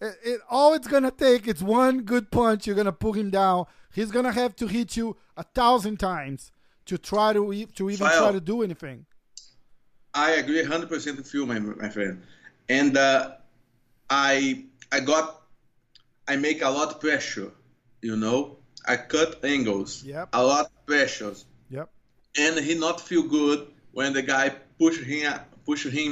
it, 0.00 0.14
it 0.24 0.40
all 0.50 0.74
it's 0.74 0.86
gonna 0.88 1.10
take 1.10 1.48
is 1.48 1.62
one 1.62 2.02
good 2.02 2.30
punch. 2.30 2.66
You're 2.66 2.76
gonna 2.76 2.92
pull 2.92 3.12
him 3.14 3.30
down. 3.30 3.66
He's 3.94 4.10
gonna 4.10 4.32
have 4.32 4.54
to 4.56 4.66
hit 4.66 4.96
you 4.96 5.16
a 5.36 5.42
thousand 5.42 5.98
times 5.98 6.50
to 6.86 6.98
try 6.98 7.32
to 7.32 7.52
e- 7.52 7.66
to 7.76 7.90
even 7.90 8.06
File. 8.06 8.18
try 8.20 8.32
to 8.32 8.40
do 8.40 8.62
anything. 8.62 9.06
I 10.14 10.32
agree 10.32 10.62
100% 10.62 11.16
with 11.16 11.34
you, 11.34 11.44
my, 11.46 11.58
my 11.58 11.88
friend. 11.90 12.22
And 12.68 12.96
uh, 12.96 13.32
I 14.10 14.64
I 14.92 15.00
got 15.00 15.42
I 16.28 16.36
make 16.36 16.62
a 16.62 16.68
lot 16.70 16.88
of 16.90 17.00
pressure, 17.00 17.50
you 18.06 18.16
know. 18.16 18.40
I 18.88 18.96
cut 19.14 19.30
angles, 19.44 19.90
Yep. 20.04 20.28
a 20.32 20.42
lot 20.52 20.64
of 20.66 20.86
pressures, 20.86 21.38
Yep. 21.76 21.88
and 22.44 22.52
he 22.66 22.74
not 22.86 22.96
feel 23.08 23.24
good 23.38 23.58
when 23.98 24.12
the 24.18 24.22
guy 24.34 24.46
push 24.78 24.96
him 25.12 25.32
push 25.70 25.82
him, 25.98 26.10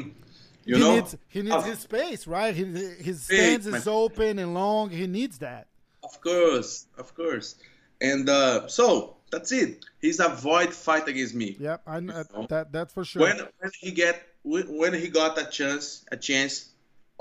you 0.68 0.74
he 0.76 0.80
know. 0.82 0.94
needs 0.96 1.10
he 1.34 1.40
needs 1.42 1.54
Of- 1.54 1.66
his 1.72 1.78
space, 1.90 2.22
right? 2.26 2.52
He, 2.60 2.64
his 3.08 3.18
stance 3.22 3.66
is 3.66 3.86
open 3.86 4.32
and 4.42 4.50
long. 4.62 4.84
He 5.00 5.06
needs 5.18 5.36
that. 5.46 5.64
Of 6.08 6.14
course, 6.28 6.70
of 7.02 7.08
course. 7.20 7.48
And 8.10 8.24
uh, 8.28 8.66
so 8.78 9.16
that's 9.32 9.52
it. 9.52 9.70
He's 10.04 10.18
avoid 10.18 10.70
fight 10.86 11.06
against 11.12 11.34
me. 11.42 11.48
Yep, 11.68 11.80
I 11.86 11.98
kn- 12.00 12.06
know? 12.34 12.46
that 12.54 12.72
that's 12.74 12.92
for 12.96 13.04
sure. 13.10 13.22
When 13.22 13.38
when 13.60 13.70
he 13.84 13.90
get 13.92 14.16
when 14.42 14.92
he 15.02 15.06
got 15.20 15.32
a 15.44 15.46
chance 15.58 15.84
a 16.10 16.18
chance 16.28 16.54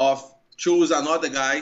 of 0.10 0.18
choose 0.64 0.90
another 1.02 1.30
guy, 1.42 1.58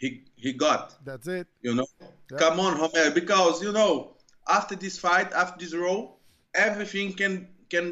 he 0.00 0.08
he 0.44 0.50
got. 0.66 0.84
that's 1.04 1.28
it. 1.28 1.46
You 1.66 1.74
know, 1.78 1.86
Yeah. 2.00 2.38
come 2.38 2.56
on, 2.64 2.72
Romero, 2.80 3.10
because 3.20 3.62
you 3.62 3.72
know 3.78 3.92
after 4.48 4.74
this 4.84 4.98
fight, 4.98 5.28
after 5.42 5.56
this 5.62 5.74
row, 5.84 5.98
everything 6.54 7.12
can 7.20 7.32
can 7.72 7.86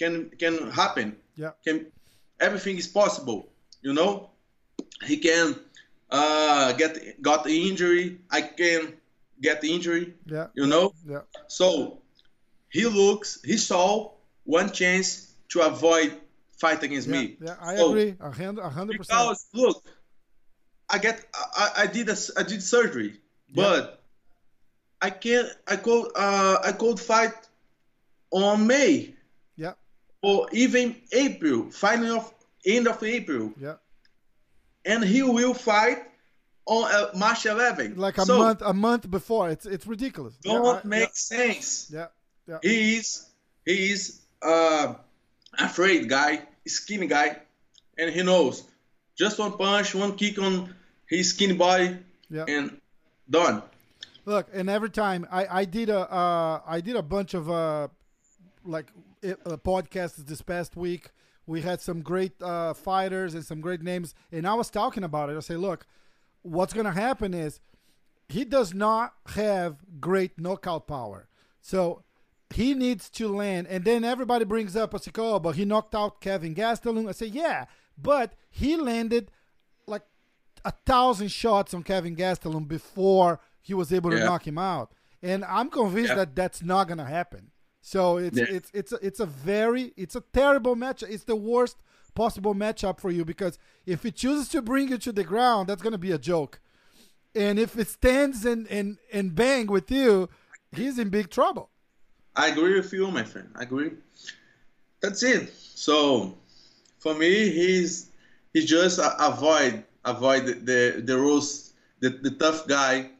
can 0.00 0.30
can 0.42 0.54
happen. 0.80 1.08
Yeah. 1.36 1.52
Can 1.64 1.76
everything 2.46 2.76
is 2.82 2.88
possible. 2.88 3.40
You 3.82 3.92
know, 3.98 4.30
he 5.08 5.16
can 5.18 5.46
uh, 6.10 6.72
get 6.80 7.20
got 7.22 7.44
the 7.44 7.54
injury. 7.68 8.18
I 8.30 8.40
can 8.42 8.80
get 9.40 9.60
the 9.60 9.70
injury. 9.76 10.14
Yeah. 10.26 10.48
You 10.54 10.66
know, 10.66 10.92
Yeah. 11.06 11.22
so 11.48 12.00
he 12.76 12.84
looks, 12.86 13.40
he 13.44 13.56
saw 13.56 14.12
one 14.44 14.70
chance 14.80 15.08
to 15.52 15.60
avoid 15.60 16.10
fight 16.60 16.82
against 16.82 17.08
Yeah, 17.08 17.20
me. 17.20 17.36
yeah, 17.40 17.56
I 17.60 17.76
So, 17.76 17.88
agree. 17.90 18.14
A 18.20 18.30
hundred, 18.30 18.62
a 18.62 18.68
hundred 18.70 18.96
percent. 18.98 19.18
Because 19.18 19.46
look, 19.52 19.76
I 20.92 20.98
get, 20.98 21.24
I, 21.34 21.70
I 21.78 21.86
did 21.86 22.08
a, 22.08 22.16
I 22.36 22.42
did 22.42 22.62
surgery, 22.62 23.20
but 23.54 24.02
I 25.00 25.10
can't, 25.10 25.48
I 25.66 25.76
could, 25.76 26.10
uh, 26.16 26.58
I 26.64 26.72
could 26.72 26.98
fight 26.98 27.32
on 28.30 28.66
May 28.66 29.14
Yeah, 29.56 29.72
or 30.22 30.48
even 30.52 30.96
April, 31.12 31.70
final 31.70 32.18
of 32.18 32.34
end 32.66 32.86
of 32.88 33.02
April, 33.02 33.52
yeah. 33.58 33.76
and 34.84 35.04
he 35.04 35.22
will 35.22 35.54
fight 35.54 36.02
on 36.66 36.90
uh, 36.92 37.10
March 37.16 37.46
11. 37.46 37.96
Like 37.96 38.18
a 38.18 38.24
so, 38.24 38.38
month, 38.38 38.62
a 38.64 38.72
month 38.74 39.10
before. 39.10 39.50
It's 39.50 39.66
it's 39.66 39.86
ridiculous. 39.86 40.34
Yeah, 40.44 40.52
Don't 40.54 40.84
I- 40.84 40.88
make 40.88 41.14
sense. 41.16 41.90
Yeah, 41.92 42.06
yeah, 42.48 42.58
He 42.62 42.96
is 42.96 43.26
he 43.64 43.90
is 43.90 44.20
uh, 44.42 44.94
afraid 45.58 46.08
guy, 46.08 46.42
skinny 46.66 47.06
guy, 47.06 47.38
and 47.98 48.10
he 48.12 48.22
knows 48.22 48.64
just 49.16 49.38
one 49.38 49.52
punch, 49.56 49.94
one 49.94 50.16
kick 50.16 50.38
on 50.38 50.74
his 51.10 51.30
skinny 51.30 51.54
body, 51.54 51.98
yeah. 52.30 52.44
and 52.48 52.80
done. 53.28 53.62
Look, 54.24 54.48
and 54.52 54.70
every 54.70 54.90
time 54.90 55.26
I 55.30 55.60
I 55.60 55.64
did 55.64 55.90
a 55.90 56.10
uh, 56.10 56.60
I 56.66 56.80
did 56.80 56.96
a 56.96 57.02
bunch 57.02 57.34
of 57.34 57.50
uh, 57.50 57.88
like 58.64 58.86
uh, 59.24 59.56
podcasts 59.58 60.16
this 60.24 60.40
past 60.40 60.76
week. 60.76 61.10
We 61.46 61.62
had 61.62 61.80
some 61.80 62.00
great 62.00 62.40
uh, 62.40 62.74
fighters 62.74 63.34
and 63.34 63.44
some 63.44 63.60
great 63.60 63.82
names, 63.82 64.14
and 64.30 64.46
I 64.46 64.54
was 64.54 64.70
talking 64.70 65.02
about 65.02 65.30
it. 65.30 65.36
I 65.36 65.40
say, 65.40 65.56
look, 65.56 65.86
what's 66.42 66.72
gonna 66.72 66.92
happen 66.92 67.34
is 67.34 67.60
he 68.28 68.44
does 68.44 68.72
not 68.72 69.14
have 69.34 69.78
great 70.00 70.38
knockout 70.38 70.86
power, 70.86 71.28
so 71.60 72.04
he 72.54 72.74
needs 72.74 73.10
to 73.10 73.28
land. 73.28 73.66
And 73.68 73.84
then 73.84 74.04
everybody 74.04 74.44
brings 74.44 74.76
up, 74.76 74.94
I 74.94 74.98
say, 74.98 75.10
oh, 75.18 75.38
but 75.38 75.56
he 75.56 75.64
knocked 75.64 75.94
out 75.94 76.20
Kelvin 76.20 76.54
Gastelum. 76.54 77.08
I 77.08 77.12
say, 77.12 77.26
yeah, 77.26 77.66
but 77.96 78.34
he 78.48 78.76
landed 78.76 79.30
a 80.64 80.72
thousand 80.86 81.28
shots 81.30 81.74
on 81.74 81.82
Kelvin 81.82 82.16
Gastelum 82.16 82.66
before 82.68 83.40
he 83.60 83.74
was 83.74 83.92
able 83.92 84.10
to 84.10 84.18
Yeah. 84.18 84.24
knock 84.24 84.46
him 84.46 84.58
out, 84.58 84.92
and 85.22 85.44
I'm 85.44 85.70
convinced 85.70 86.10
Yeah. 86.10 86.16
that 86.16 86.34
that's 86.36 86.62
not 86.62 86.88
gonna 86.88 87.04
happen. 87.04 87.50
So 87.82 88.16
it's 88.18 88.38
Yeah. 88.38 88.44
it's 88.48 88.70
it's 88.74 88.92
a, 88.92 88.98
it's 89.06 89.20
a 89.20 89.26
very 89.26 89.92
it's 89.96 90.14
a 90.16 90.22
terrible 90.32 90.76
match. 90.76 91.02
It's 91.02 91.24
the 91.24 91.36
worst 91.36 91.76
possible 92.14 92.54
matchup 92.54 93.00
for 93.00 93.10
you 93.10 93.24
because 93.24 93.58
if 93.86 94.02
he 94.02 94.10
chooses 94.10 94.48
to 94.48 94.60
bring 94.62 94.88
you 94.88 94.98
to 94.98 95.12
the 95.12 95.24
ground, 95.24 95.68
that's 95.68 95.82
gonna 95.82 95.98
be 95.98 96.12
a 96.12 96.18
joke, 96.18 96.60
and 97.34 97.58
if 97.58 97.78
it 97.78 97.88
stands 97.88 98.44
and 98.44 98.66
and 98.68 98.98
and 99.12 99.34
bang 99.34 99.66
with 99.66 99.90
you, 99.90 100.28
he's 100.72 100.98
in 100.98 101.08
big 101.10 101.30
trouble. 101.30 101.70
I 102.36 102.48
agree 102.48 102.74
with 102.74 102.92
you, 102.92 103.10
my 103.10 103.24
friend. 103.24 103.50
I 103.56 103.62
agree. 103.62 103.92
That's 105.00 105.22
it. 105.22 105.52
So 105.56 106.36
for 106.98 107.14
me, 107.14 107.50
he's 107.50 108.10
he 108.52 108.66
just 108.66 108.98
avoid 109.18 109.84
avoid 110.04 110.46
the 110.46 110.54
the, 110.54 111.02
the 111.02 111.16
rules, 111.16 111.72
the, 112.00 112.10
the 112.10 112.30
tough 112.32 112.66
guy 112.66 113.10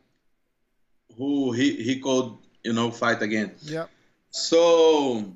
who 1.17 1.53
he 1.53 1.77
he 1.83 2.01
could 2.01 2.33
you 2.65 2.73
know 2.73 2.91
fight 2.91 3.23
again. 3.23 3.55
Yeah, 3.63 3.87
So 4.31 5.35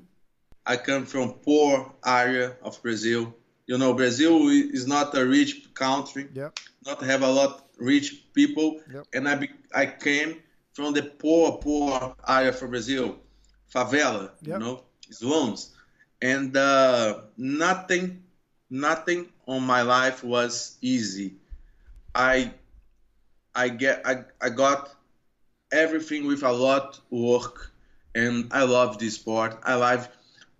I 0.65 0.77
come 0.77 1.05
from 1.05 1.33
poor 1.43 1.93
area 2.05 2.55
of 2.61 2.81
Brazil. 2.81 3.33
You 3.67 3.77
know, 3.77 3.93
Brazil 3.93 4.47
is 4.49 4.85
not 4.87 5.15
a 5.17 5.25
rich 5.25 5.73
country, 5.73 6.27
yeah, 6.33 6.49
not 6.85 7.01
have 7.03 7.23
a 7.23 7.31
lot 7.31 7.67
rich 7.79 8.31
people, 8.33 8.79
Yep. 8.93 9.05
and 9.13 9.27
I 9.27 9.35
be, 9.35 9.49
I 9.73 9.85
came 9.87 10.41
from 10.73 10.93
the 10.93 11.01
poor 11.01 11.57
poor 11.57 12.15
area 12.27 12.53
for 12.53 12.67
Brazil, 12.67 13.17
favela, 13.73 14.31
Yep. 14.41 14.53
you 14.53 14.59
know, 14.59 14.83
slums, 15.09 15.73
and 16.21 16.55
uh, 16.55 17.21
nothing 17.37 18.23
nothing 18.69 19.29
on 19.47 19.63
my 19.63 19.81
life 19.81 20.23
was 20.23 20.77
easy. 20.81 21.35
I 22.13 22.51
I 23.53 23.69
get 23.69 24.05
I, 24.05 24.25
I 24.41 24.49
got 24.49 24.93
everything 25.71 26.25
with 26.25 26.43
a 26.43 26.51
lot 26.51 26.99
work 27.09 27.71
and 28.13 28.51
I 28.51 28.63
love 28.63 28.97
this 28.99 29.15
sport. 29.15 29.59
I 29.63 29.75
love 29.75 30.07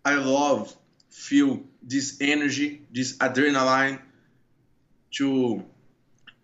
I 0.03 0.15
love 0.15 0.75
feel 1.09 1.63
this 1.81 2.17
energy, 2.19 2.81
this 2.91 3.17
adrenaline 3.17 3.99
to 5.11 5.63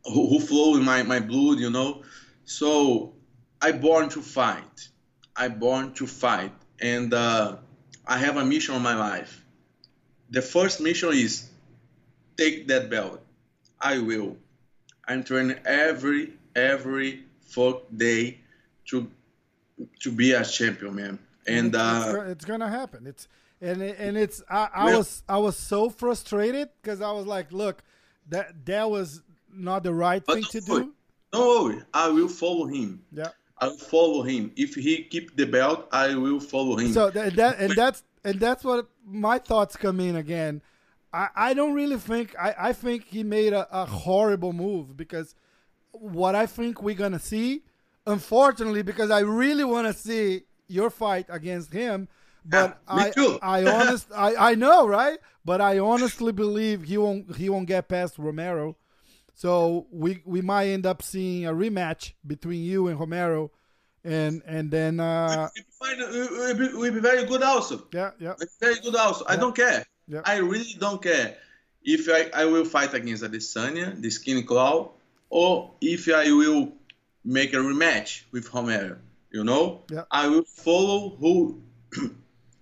who, 0.06 0.27
who 0.30 0.39
flow 0.39 0.75
in 0.77 0.84
my, 0.84 1.03
my 1.03 1.20
blood, 1.20 1.60
you 1.60 1.70
know. 1.70 2.03
So 2.46 3.13
I 3.62 3.72
born 3.74 4.10
to 4.10 4.22
fight. 4.22 4.89
I 5.36 5.50
born 5.50 5.94
to 5.94 6.08
fight, 6.08 6.51
and 6.82 7.13
uh, 7.13 7.58
I 8.06 8.18
have 8.18 8.38
a 8.38 8.46
mission 8.46 8.75
on 8.75 8.82
my 8.82 8.96
life. 8.96 9.46
The 10.30 10.41
first 10.41 10.82
mission 10.82 11.13
is 11.13 11.50
take 12.41 12.67
that 12.67 12.89
belt. 12.89 13.21
I 13.79 13.98
will. 14.00 14.38
I'm 15.07 15.24
training 15.24 15.57
every 15.65 16.33
every 16.55 17.24
fuck 17.41 17.83
day 17.95 18.39
to 18.89 19.10
to 20.03 20.12
be 20.12 20.33
a 20.33 20.43
champion, 20.43 20.95
man. 20.95 21.19
And 21.48 21.67
it's, 21.67 21.75
uh, 21.77 22.25
it's 22.29 22.45
gonna 22.45 22.69
happen. 22.69 23.07
It's 23.07 23.27
and 23.62 23.81
it- 23.81 23.98
and 24.00 24.17
it's 24.17 24.43
I, 24.50 24.69
I 24.74 24.86
Well- 24.86 24.98
was 25.00 25.24
I 25.27 25.38
was 25.38 25.57
so 25.57 25.89
frustrated 25.89 26.69
because 26.81 27.01
I 27.01 27.12
was 27.12 27.25
like, 27.25 27.51
look, 27.51 27.83
that 28.29 28.65
that 28.65 28.89
was 28.89 29.21
not 29.53 29.83
the 29.83 29.93
right 29.93 30.24
thing 30.25 30.43
to 30.43 30.62
worry. 30.67 30.83
do. 30.83 31.39
worry, 31.39 31.81
I 31.93 32.10
will 32.10 32.27
follow 32.29 32.67
him. 32.67 33.01
Yeah. 33.12 33.29
I 33.57 33.67
will 33.67 33.77
follow 33.77 34.21
him. 34.24 34.51
If 34.55 34.75
he 34.75 35.03
keep 35.03 35.36
the 35.36 35.45
belt, 35.45 35.88
I 35.91 36.15
will 36.15 36.39
follow 36.39 36.77
him. 36.77 36.93
So 36.93 37.10
that, 37.12 37.36
that 37.36 37.60
and 37.60 37.74
that's 37.75 38.03
and 38.24 38.39
that's 38.39 38.63
what 38.63 38.88
my 39.05 39.38
thoughts 39.39 39.75
come 39.75 40.00
in 40.00 40.15
again. 40.15 40.62
I, 41.13 41.30
I 41.36 41.53
don't 41.53 41.74
really 41.74 41.98
think 41.98 42.36
I, 42.39 42.56
I 42.58 42.74
think 42.74 43.06
he 43.06 43.24
made 43.24 43.53
a, 43.53 43.68
a 43.72 43.86
horrible 43.86 44.53
move 44.53 44.96
because 44.96 45.36
what 45.91 46.36
I 46.36 46.46
think 46.46 46.82
we're 46.82 46.96
gonna 46.96 47.20
see, 47.20 47.63
unfortunately, 48.08 48.82
because 48.82 49.12
I 49.12 49.20
really 49.20 49.63
want 49.63 49.88
to 49.88 49.94
see 49.94 50.44
your 50.68 50.89
fight 50.89 51.25
against 51.30 51.74
him, 51.74 52.08
but 52.46 52.80
Yeah, 52.88 53.03
I 53.03 53.10
too. 53.10 53.39
I 53.41 53.65
honest 53.80 54.08
I, 54.15 54.51
I 54.51 54.56
know 54.56 54.88
right, 54.88 55.20
but 55.44 55.60
I 55.62 55.80
honestly 55.80 56.32
believe 56.32 56.84
he 56.84 56.98
won't 56.98 57.36
he 57.36 57.50
won't 57.50 57.68
get 57.68 57.89
past 57.89 58.18
Romero. 58.18 58.77
So 59.34 59.88
we 59.91 60.22
we 60.25 60.41
might 60.41 60.68
end 60.68 60.86
up 60.86 61.01
seeing 61.01 61.46
a 61.46 61.51
rematch 61.51 62.13
between 62.25 62.63
you 62.63 62.88
and 62.88 63.00
Romero, 63.00 63.51
and 64.03 64.41
and 64.46 64.72
then 64.72 65.00
uh, 65.00 65.50
we 65.56 65.63
find 65.80 66.60
we 66.80 66.89
be, 66.89 66.91
be 66.91 67.00
very 67.00 67.25
good 67.25 67.44
also. 67.44 67.88
yeah 67.91 68.12
yeah 68.20 68.36
Very 68.60 68.80
good 68.80 68.96
also. 68.96 69.25
I 69.27 69.36
don't 69.36 69.56
care. 69.56 69.86
Yeah. 70.12 70.22
I 70.25 70.38
really 70.39 70.75
don't 70.77 71.01
care 71.01 71.38
if 71.84 72.10
I, 72.10 72.41
I 72.41 72.46
will 72.46 72.65
fight 72.65 72.94
against 72.94 73.24
Adesanya, 73.24 74.00
the 74.00 74.10
skinny 74.10 74.44
claw, 74.44 74.91
or 75.30 75.72
if 75.80 76.10
I 76.10 76.30
will 76.32 76.74
make 77.24 77.53
a 77.53 77.58
rematch 77.58 78.24
with 78.32 78.53
Romero. 78.53 78.98
You 79.32 79.46
know, 79.46 79.84
Yeah. 79.89 80.03
I 80.12 80.27
will 80.27 80.44
follow 80.44 81.15
who 81.18 81.62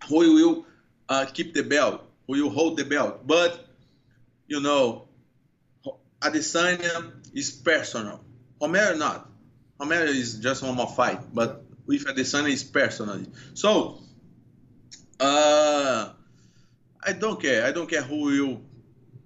who 0.08 0.18
will 0.36 0.66
uh, 1.10 1.26
keep 1.34 1.56
the 1.56 1.64
belt, 1.64 2.04
who 2.28 2.44
will 2.44 2.52
hold 2.52 2.78
the 2.78 2.86
belt. 2.86 3.26
But 3.26 3.66
you 4.48 4.62
know, 4.62 5.08
Adesanya 6.22 7.12
is 7.34 7.50
personal. 7.50 8.24
Romero 8.62 8.96
not. 8.96 9.28
Romero 9.80 10.06
is 10.06 10.36
just 10.36 10.62
one 10.62 10.76
more 10.76 10.88
fight, 10.88 11.34
but 11.34 11.64
with 11.88 12.06
Adesanya 12.06 12.52
is 12.52 12.64
personal. 12.64 13.24
So, 13.56 14.04
uh, 15.20 16.10
I 17.10 17.14
don't 17.14 17.42
care. 17.42 17.66
I 17.66 17.72
don't 17.72 17.90
care 17.90 18.04
who 18.04 18.20
will 18.30 18.62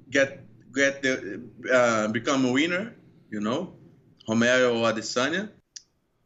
get 0.10 0.30
get 0.74 1.02
the 1.02 1.42
uh, 1.72 2.08
become 2.08 2.46
a 2.46 2.52
winner. 2.52 2.96
You 3.30 3.42
know, 3.42 3.74
Romero 4.28 4.80
or 4.80 4.92
Adesanya. 4.92 5.50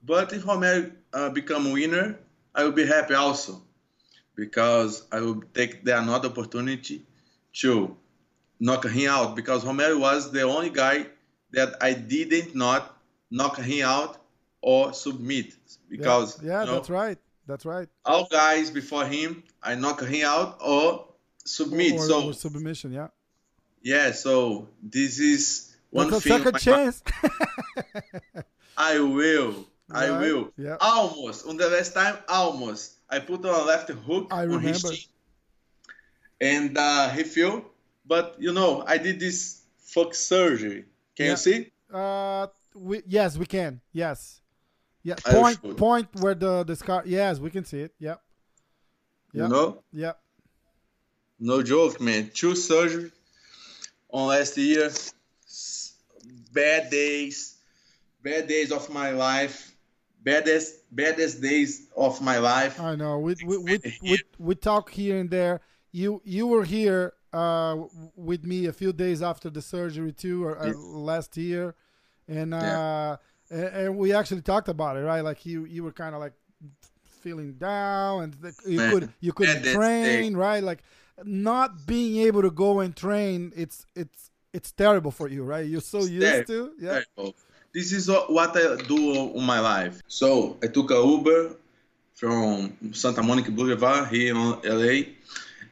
But 0.03 0.33
if 0.33 0.45
Romero 0.45 0.91
uh, 1.13 1.29
become 1.29 1.65
a 1.67 1.73
winner, 1.73 2.19
I 2.53 2.63
will 2.63 2.77
be 2.83 2.85
happy 2.85 3.15
also 3.15 3.61
because 4.35 5.03
I 5.11 5.19
will 5.21 5.41
take 5.53 5.83
the 5.83 5.97
another 5.97 6.29
opportunity 6.29 7.05
to 7.61 7.97
knock 8.59 8.85
him 8.85 9.09
out 9.09 9.35
because 9.35 9.65
Romero 9.65 9.97
was 9.97 10.31
the 10.31 10.43
only 10.43 10.69
guy 10.69 11.07
that 11.51 11.75
I 11.81 11.93
didn't 11.93 12.55
not 12.55 12.97
knock 13.31 13.57
him 13.57 13.83
out 13.85 14.21
or 14.61 14.93
submit 14.93 15.55
because 15.89 16.41
yeah, 16.41 16.49
yeah 16.49 16.59
you 16.61 16.67
know, 16.67 16.73
that's 16.75 16.89
right 16.89 17.17
that's 17.47 17.65
right 17.65 17.87
all 18.05 18.27
guys 18.31 18.69
before 18.71 19.05
him 19.05 19.43
I 19.63 19.75
knock 19.75 20.01
him 20.01 20.25
out 20.25 20.57
or 20.61 21.07
submit 21.47 21.93
or, 21.93 21.99
so 21.99 22.31
submission 22.31 22.91
yeah. 22.91 23.07
Yeah 23.81 24.11
so 24.11 24.67
this 24.83 25.19
is 25.19 25.75
one 25.89 26.09
thing 26.09 26.17
a 26.17 26.21
second 26.21 26.59
chance. 26.59 27.01
I 28.77 28.99
will 28.99 29.65
I 29.89 30.11
will. 30.19 30.51
yeah. 30.57 30.75
almost 30.81 31.47
on 31.47 31.55
the 31.57 31.69
last 31.69 31.93
time 31.93 32.17
almost. 32.27 32.93
I 33.09 33.19
put 33.19 33.45
on 33.45 33.55
a 33.61 33.63
left 33.63 33.89
hook 33.89 34.27
I 34.31 34.43
on 34.43 34.59
his 34.59 34.83
remember. 34.83 34.91
chin. 34.91 35.09
And 36.41 36.77
uh, 36.77 37.09
he 37.09 37.23
fell 37.23 37.65
but 38.05 38.35
you 38.39 38.53
know 38.53 38.83
I 38.85 38.97
did 38.97 39.19
this 39.19 39.61
fuck 39.79 40.13
surgery. 40.13 40.85
Can 41.15 41.25
Yeah. 41.25 41.31
you 41.31 41.37
see? 41.37 41.71
Uh 41.91 42.47
we, 42.75 43.01
yes 43.07 43.37
we 43.37 43.45
can. 43.45 43.81
Yes. 43.93 44.41
Yeah 45.03 45.15
point 45.77 46.09
where 46.19 46.35
the 46.35 46.63
the 46.63 46.75
scar 46.75 47.03
yes 47.05 47.39
we 47.39 47.49
can 47.49 47.63
see 47.63 47.79
it. 47.81 47.93
Yep. 47.99 48.21
You 49.33 49.41
Yeah. 49.43 49.47
know? 49.47 49.83
Yep 49.93 50.19
No 51.39 51.61
joke, 51.61 52.01
man. 52.01 52.31
Two 52.33 52.55
surgery 52.55 53.11
on 54.09 54.27
last 54.27 54.57
year. 54.57 54.89
Bad 56.51 56.89
days. 56.89 57.57
Bad 58.23 58.47
days 58.47 58.71
of 58.71 58.89
my 58.89 59.11
life. 59.11 59.75
Baddest, 60.23 60.75
baddest 60.91 61.41
days 61.41 61.87
of 61.95 62.21
my 62.21 62.39
life. 62.39 62.79
I 62.79 62.95
know. 62.95 63.19
We 63.19 63.35
we 63.45 63.57
we, 63.57 63.79
we, 64.01 64.19
we 64.39 64.55
talk 64.55 64.91
here 64.91 65.19
and 65.19 65.29
there. 65.29 65.61
You 65.91 66.21
you 66.25 66.47
were 66.47 66.65
here 66.65 67.13
uh, 67.31 67.83
with 68.15 68.43
me 68.43 68.65
a 68.65 68.73
few 68.73 68.91
days 68.91 69.21
after 69.21 69.49
the 69.49 69.61
surgery 69.61 70.11
too, 70.11 70.43
or 70.43 70.59
uh, 70.59 70.73
last 70.73 71.37
year, 71.37 71.75
and 72.27 72.53
uh, 72.53 73.17
Yeah. 73.51 73.57
and, 73.57 73.97
we 73.97 74.11
actually 74.13 74.41
talked 74.41 74.69
about 74.69 74.97
it, 74.97 75.01
right? 75.01 75.21
Like 75.21 75.45
you 75.45 75.65
you 75.65 75.83
were 75.83 75.93
kind 75.93 76.15
of 76.15 76.19
like 76.19 76.33
feeling 77.21 77.53
down, 77.53 78.23
and 78.23 78.33
the, 78.33 78.55
you 78.65 78.77
Man, 78.79 78.91
could 78.91 79.13
you 79.21 79.33
couldn't 79.33 79.63
train, 79.63 80.35
right? 80.35 80.63
Like 80.63 80.83
not 81.23 81.85
being 81.85 82.25
able 82.25 82.41
to 82.41 82.51
go 82.51 82.79
and 82.79 82.95
train, 82.95 83.51
it's 83.55 83.85
it's 83.95 84.31
it's 84.53 84.71
terrible 84.71 85.11
for 85.11 85.27
you, 85.27 85.43
right? 85.43 85.65
You're 85.65 85.81
so 85.81 86.05
used 86.05 86.47
to, 86.47 86.71
yeah. 86.79 87.01
Terrible. 87.15 87.35
This 87.73 87.91
is 87.91 88.09
what 88.09 88.31
what 88.31 88.55
I 88.55 88.75
do 88.83 89.31
in 89.35 89.43
my 89.43 89.59
life. 89.59 90.01
So 90.07 90.57
I 90.63 90.67
took 90.67 90.91
a 90.91 90.95
Uber 90.95 91.55
from 92.15 92.75
Santa 92.93 93.21
Monica 93.21 93.51
Boulevard 93.51 94.07
here 94.09 94.35
in 94.35 94.59
LA, 94.63 95.13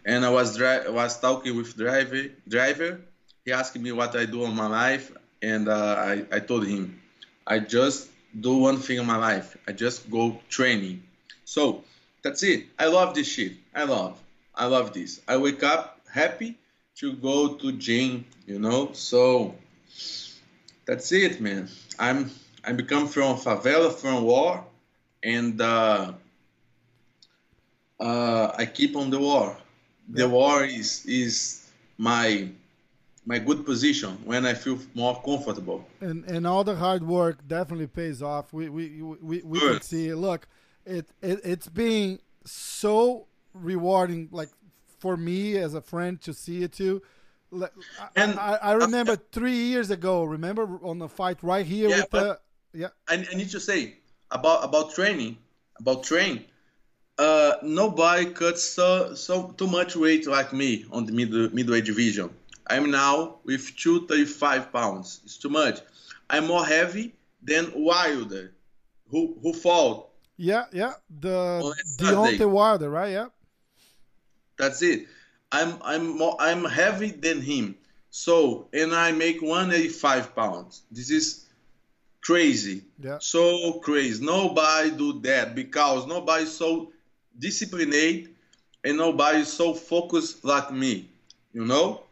and 0.06 0.26
I 0.26 0.30
was 0.30 0.58
dri- 0.58 0.90
was 0.90 1.20
talking 1.20 1.56
with 1.56 1.76
driver. 1.76 2.30
Driver, 2.48 3.02
he 3.44 3.52
asked 3.52 3.78
me 3.78 3.92
what 3.92 4.16
I 4.16 4.26
do 4.26 4.44
in 4.46 4.56
my 4.56 4.68
life, 4.68 5.12
and 5.42 5.68
uh, 5.68 5.96
I 5.98 6.26
I 6.32 6.40
told 6.40 6.68
him, 6.68 7.02
I 7.48 7.60
just 7.60 8.10
do 8.40 8.58
one 8.58 8.78
thing 8.78 8.98
in 9.00 9.06
my 9.06 9.18
life. 9.18 9.58
I 9.68 9.72
just 9.72 10.10
go 10.12 10.40
training. 10.50 11.04
So 11.46 11.84
that's 12.22 12.44
it. 12.44 12.66
I 12.78 12.88
love 12.88 13.16
this 13.16 13.28
shit. 13.28 13.54
I 13.74 13.84
love. 13.86 14.20
I 14.56 14.66
love 14.66 14.94
this. 14.94 15.22
I 15.28 15.38
wake 15.38 15.64
up 15.64 16.00
happy 16.12 16.58
to 16.96 17.14
go 17.14 17.56
to 17.56 17.72
gym. 17.74 18.26
You 18.48 18.60
know. 18.60 18.92
So 18.94 19.56
that's 20.86 21.12
it, 21.12 21.42
man. 21.42 21.70
I'm 22.00 22.32
I 22.64 22.74
become 22.74 23.08
from 23.08 23.38
favela, 23.38 23.94
from 23.94 24.24
war, 24.24 24.66
and 25.24 25.60
uh, 25.62 26.14
uh, 28.00 28.52
I 28.58 28.66
keep 28.66 28.96
on 28.96 29.10
the 29.10 29.20
war. 29.20 29.58
The 30.10 30.28
war 30.30 30.64
is 30.64 31.06
is 31.06 31.70
my 31.98 32.50
my 33.26 33.40
good 33.40 33.66
position 33.66 34.18
when 34.24 34.46
I 34.46 34.54
feel 34.54 34.80
more 34.94 35.22
comfortable. 35.24 35.86
and 36.02 36.24
and 36.26 36.46
all 36.46 36.64
the 36.64 36.76
hard 36.76 37.04
work 37.04 37.48
definitely 37.48 37.88
pays 37.88 38.22
off. 38.22 38.54
We 38.54 38.70
we 38.70 39.02
we, 39.02 39.42
we 39.42 39.60
can 39.60 39.70
Good. 39.70 39.84
see. 39.84 40.10
it. 40.10 40.16
Look, 40.18 40.48
it, 40.86 41.08
it 41.22 41.40
it's 41.44 41.68
being 41.68 42.20
so 42.46 43.28
rewarding, 43.56 44.30
like 44.32 44.50
for 45.00 45.18
me 45.18 45.58
as 45.58 45.74
a 45.74 45.82
friend 45.82 46.22
to 46.22 46.34
see 46.34 46.64
it 46.64 46.74
too. 46.74 47.02
I, 47.54 47.68
And- 48.16 48.40
I, 48.40 48.56
I 48.62 48.72
remember 48.74 49.16
three 49.32 49.56
years 49.72 49.90
ago. 49.92 50.24
Remember 50.24 50.80
on 50.84 51.00
the 51.00 51.08
fight 51.10 51.38
right 51.42 51.66
here 51.66 51.90
Yeah, 51.90 51.98
with 52.02 52.10
the 52.12 52.40
yeah 52.74 52.88
I, 53.08 53.16
I 53.32 53.36
need 53.36 53.50
to 53.52 53.60
say 53.60 53.96
about 54.32 54.64
about 54.64 54.94
training 54.94 55.38
about 55.80 56.04
train. 56.04 56.46
Uh, 57.18 57.54
nobody 57.64 58.26
cuts 58.26 58.62
so 58.64 59.14
so 59.16 59.54
too 59.58 59.68
much 59.68 59.96
weight 59.96 60.28
like 60.28 60.52
me 60.52 60.86
on 60.92 61.06
the 61.06 61.14
middle 61.14 61.50
middleweight 61.54 61.86
division. 61.86 62.30
I'm 62.68 62.90
now 62.92 63.36
with 63.46 63.76
235 63.78 64.74
pounds. 64.74 65.22
It's 65.24 65.38
too 65.38 65.50
much. 65.50 65.80
I'm 66.30 66.48
more 66.48 66.66
heavy 66.66 67.14
than 67.42 67.72
Wilder, 67.76 68.54
who 69.12 69.38
who 69.42 69.54
fought. 69.54 70.10
yeah 70.36 70.66
yeah 70.74 70.94
the 71.22 71.62
Deontay 72.00 72.50
Wilder 72.50 72.90
right 72.90 73.12
yeah 73.12 73.28
That's 74.58 74.82
it. 74.82 75.08
I'm 75.52 75.78
I'm 75.82 76.18
more 76.18 76.36
I'm 76.40 76.66
heavy 76.66 77.12
than 77.12 77.42
him. 77.42 77.76
So 78.10 78.68
and 78.74 78.94
I 78.94 79.12
make 79.12 79.42
185 79.42 80.36
pounds. 80.36 80.84
This 80.92 81.10
is 81.10 81.46
crazy. 82.22 82.84
yeah 83.00 83.18
So 83.20 83.74
crazy. 83.80 84.24
Nobody 84.26 84.92
do 84.92 85.20
that 85.22 85.56
because 85.56 86.08
nobody 86.08 86.46
so 86.46 86.92
disciplined 87.38 88.30
and 88.84 88.98
nobody 88.98 89.44
so 89.44 89.74
focused 89.74 90.44
like 90.46 90.72
me. 90.72 91.10
You 91.54 91.66
know? 91.66 92.04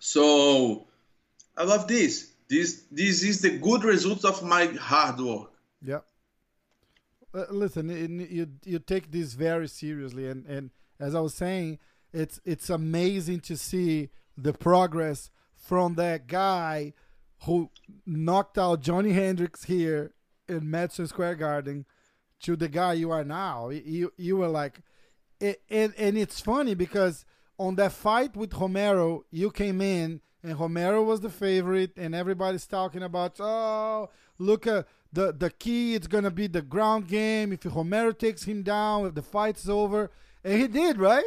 So 0.00 0.86
I 1.56 1.64
love 1.64 1.88
this. 1.88 2.32
This 2.48 2.84
this 2.90 3.22
is 3.22 3.40
the 3.40 3.58
good 3.58 3.84
result 3.84 4.24
of 4.24 4.42
my 4.42 4.66
hard 4.66 5.18
work. 5.20 5.50
Yeah. 5.82 6.00
Uh, 7.34 7.46
listen, 7.50 7.88
you 8.30 8.46
you 8.64 8.78
take 8.78 9.10
this 9.10 9.32
very 9.34 9.68
seriously, 9.68 10.28
and 10.28 10.46
and 10.46 10.70
as 11.00 11.14
I 11.14 11.20
was 11.20 11.34
saying, 11.34 11.78
it's 12.12 12.40
it's 12.44 12.70
amazing 12.70 13.40
to 13.40 13.56
see 13.56 14.10
the 14.36 14.52
progress 14.52 15.30
from 15.56 15.94
that 15.94 16.26
guy 16.26 16.92
who 17.44 17.70
knocked 18.06 18.58
out 18.58 18.80
Johnny 18.80 19.12
Hendricks 19.12 19.64
here 19.64 20.14
in 20.48 20.70
Madison 20.70 21.06
Square 21.06 21.36
Garden 21.36 21.86
to 22.40 22.56
the 22.56 22.68
guy 22.68 22.92
you 22.94 23.10
are 23.10 23.24
now. 23.24 23.70
You 23.70 24.12
you 24.16 24.36
were 24.36 24.48
like, 24.48 24.80
it, 25.40 25.62
and 25.68 25.94
and 25.98 26.16
it's 26.16 26.40
funny 26.40 26.74
because 26.74 27.24
on 27.58 27.76
that 27.76 27.92
fight 27.92 28.36
with 28.36 28.54
Romero, 28.54 29.24
you 29.30 29.50
came 29.50 29.80
in 29.80 30.20
and 30.42 30.58
Romero 30.58 31.02
was 31.02 31.20
the 31.20 31.30
favorite, 31.30 31.92
and 31.96 32.14
everybody's 32.14 32.66
talking 32.66 33.02
about, 33.02 33.36
oh, 33.40 34.10
look 34.38 34.66
at 34.66 34.86
the 35.12 35.32
the 35.32 35.50
key. 35.50 35.94
It's 35.94 36.06
gonna 36.06 36.30
be 36.30 36.46
the 36.46 36.62
ground 36.62 37.08
game. 37.08 37.52
If 37.52 37.64
Romero 37.64 38.12
takes 38.12 38.44
him 38.44 38.62
down, 38.62 39.06
if 39.06 39.14
the 39.14 39.22
fight's 39.22 39.68
over, 39.68 40.10
and 40.44 40.60
he 40.60 40.68
did, 40.68 40.98
right? 40.98 41.24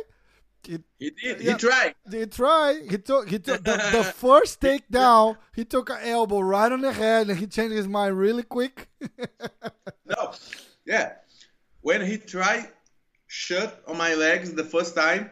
It, 0.67 0.81
He 0.99 1.11
did. 1.11 1.41
Yeah. 1.41 1.53
He 1.53 1.57
tried. 1.57 1.95
he 2.11 2.25
tried. 2.25 2.81
He 2.89 2.97
took 2.97 3.29
he 3.29 3.39
took 3.39 3.63
the, 3.63 3.77
the 3.91 4.03
first 4.15 4.59
takedown. 4.59 5.37
He 5.55 5.63
took 5.65 5.89
an 5.89 5.99
elbow 6.01 6.39
right 6.41 6.71
on 6.71 6.81
the 6.81 6.91
head, 6.91 7.29
and 7.29 7.39
he 7.39 7.47
changed 7.47 7.75
his 7.75 7.87
mind 7.87 8.17
really 8.17 8.43
quick. 8.43 8.87
No. 10.09 10.31
Yeah. 10.85 11.15
When 11.81 11.99
he 12.05 12.17
tried 12.17 12.69
shut 13.27 13.83
on 13.87 13.97
my 13.97 14.13
legs 14.13 14.53
the 14.53 14.63
first 14.63 14.95
time, 14.95 15.29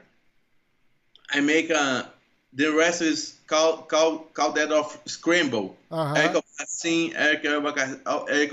I 1.32 1.40
make 1.40 1.70
a 1.70 2.12
the 2.54 2.74
rest 2.74 3.02
is 3.02 3.40
call 3.48 3.78
call 3.84 4.20
call 4.34 4.52
that 4.52 4.72
off 4.74 5.02
scramble. 5.08 5.78
Uh-huh. 5.90 6.14
Eric 6.14 6.34
Albarracin, 6.34 7.14
Eric 7.16 7.44
Albarracin, 7.44 8.02
Eric 8.30 8.52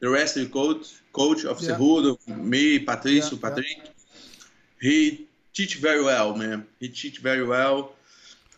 the 0.00 0.10
rest 0.10 0.36
is 0.36 0.48
coach 0.48 1.00
coach 1.12 1.44
of 1.44 1.60
Yeah. 1.60 1.76
Cejudo, 1.76 2.18
me, 2.26 2.78
Patricio, 2.78 3.38
Yeah, 3.38 3.50
yeah. 3.56 3.90
He 4.84 5.28
teach 5.54 5.76
very 5.76 6.02
well, 6.04 6.36
man. 6.36 6.66
He 6.78 6.88
teach 6.88 7.18
very 7.20 7.42
well. 7.44 7.92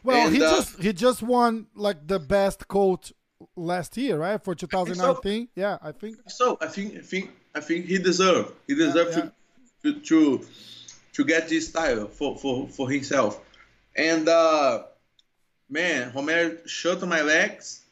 Well, 0.02 0.28
he 0.28 0.42
uh, 0.42 0.50
just 0.56 0.82
he 0.82 0.92
just 0.92 1.22
won 1.22 1.66
like 1.74 2.06
the 2.06 2.18
best 2.18 2.66
coach 2.66 3.12
last 3.54 3.96
year, 3.96 4.18
right? 4.18 4.42
For 4.42 4.54
2019. 4.54 5.48
Yeah, 5.54 5.78
I 5.80 5.92
think. 5.92 6.16
So 6.26 6.58
I 6.60 6.66
think 6.66 6.96
I 6.96 7.02
think 7.02 7.30
I 7.54 7.60
think 7.60 7.86
he 7.86 7.98
deserve 7.98 8.52
he 8.66 8.74
deserve 8.74 9.08
yeah. 9.12 9.22
To, 9.82 9.92
to 9.92 10.00
to 10.00 10.46
to 11.14 11.24
get 11.24 11.48
this 11.48 11.70
title 11.70 12.08
for 12.08 12.36
for 12.36 12.68
for 12.68 12.90
himself, 12.90 13.40
and 13.94 14.28
uh, 14.28 14.82
man, 15.70 16.12
Romero 16.14 16.56
shot 16.66 17.06
my 17.06 17.22
legs. 17.22 17.82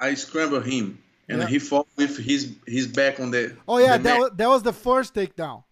I 0.00 0.14
scrambled 0.14 0.64
him, 0.64 0.98
and 1.28 1.40
Yeah. 1.40 1.46
he 1.46 1.58
fought 1.58 1.88
with 1.96 2.16
his 2.16 2.52
his 2.66 2.86
back 2.86 3.20
on 3.20 3.30
the. 3.30 3.54
Oh 3.68 3.78
yeah, 3.78 3.98
that 3.98 4.18
was, 4.18 4.30
that 4.38 4.48
was 4.48 4.62
the 4.62 4.72
first 4.72 5.14
takedown, 5.14 5.62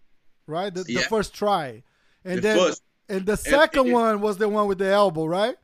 right? 0.45 0.73
The, 0.73 0.83
the 0.83 1.05
first 1.09 1.33
try, 1.33 1.83
and 2.25 2.37
The 2.37 2.41
then 2.41 2.57
first. 2.57 2.81
and 3.09 3.25
the 3.25 3.37
second 3.37 3.87
it- 3.87 3.93
one 3.93 4.21
was 4.21 4.37
the 4.37 4.47
one 4.49 4.67
with 4.67 4.77
the 4.79 4.87
elbow, 4.89 5.25
right? 5.25 5.55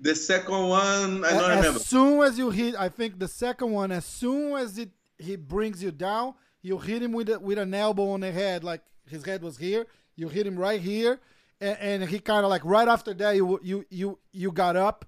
The 0.00 0.14
second 0.14 0.68
one, 0.68 1.24
I 1.24 1.30
don't 1.30 1.50
as 1.50 1.56
remember. 1.56 1.68
As 1.80 1.86
soon 1.86 2.22
as 2.22 2.36
you 2.38 2.50
hit, 2.50 2.74
I 2.74 2.88
think 2.88 3.18
the 3.18 3.28
second 3.28 3.70
one, 3.72 3.90
as 3.92 4.04
soon 4.04 4.56
as 4.56 4.76
it 4.76 4.90
he 5.18 5.36
brings 5.36 5.82
you 5.82 5.90
down, 5.92 6.34
you 6.62 6.78
hit 6.78 7.02
him 7.02 7.12
with 7.12 7.30
a, 7.30 7.38
with 7.38 7.58
an 7.58 7.72
elbow 7.72 8.10
on 8.10 8.20
the 8.20 8.30
head, 8.32 8.64
like 8.64 8.82
his 9.08 9.24
head 9.24 9.42
was 9.42 9.56
here. 9.56 9.86
You 10.16 10.28
hit 10.28 10.46
him 10.46 10.56
right 10.56 10.80
here, 10.80 11.20
and, 11.60 11.78
and 11.80 12.04
he 12.10 12.18
kind 12.18 12.44
of 12.44 12.50
like 12.50 12.64
right 12.64 12.88
after 12.88 13.14
that 13.14 13.36
you 13.36 13.58
you 13.62 13.86
you 13.88 14.18
you 14.32 14.52
got 14.52 14.76
up, 14.76 15.04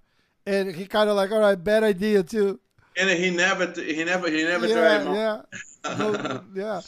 and 0.46 0.74
he 0.74 0.86
kind 0.86 1.10
of 1.10 1.16
like 1.16 1.30
all 1.32 1.40
right, 1.40 1.62
bad 1.62 1.82
idea 1.82 2.22
too. 2.22 2.58
And 2.98 3.10
he 3.10 3.28
never, 3.30 3.66
he 3.72 4.04
never, 4.04 4.30
he 4.30 4.44
never 4.44 4.66
tried. 4.66 5.04
Yeah, 5.04 5.04
more. 5.04 5.42
yeah, 5.84 6.38
yeah. 6.54 6.80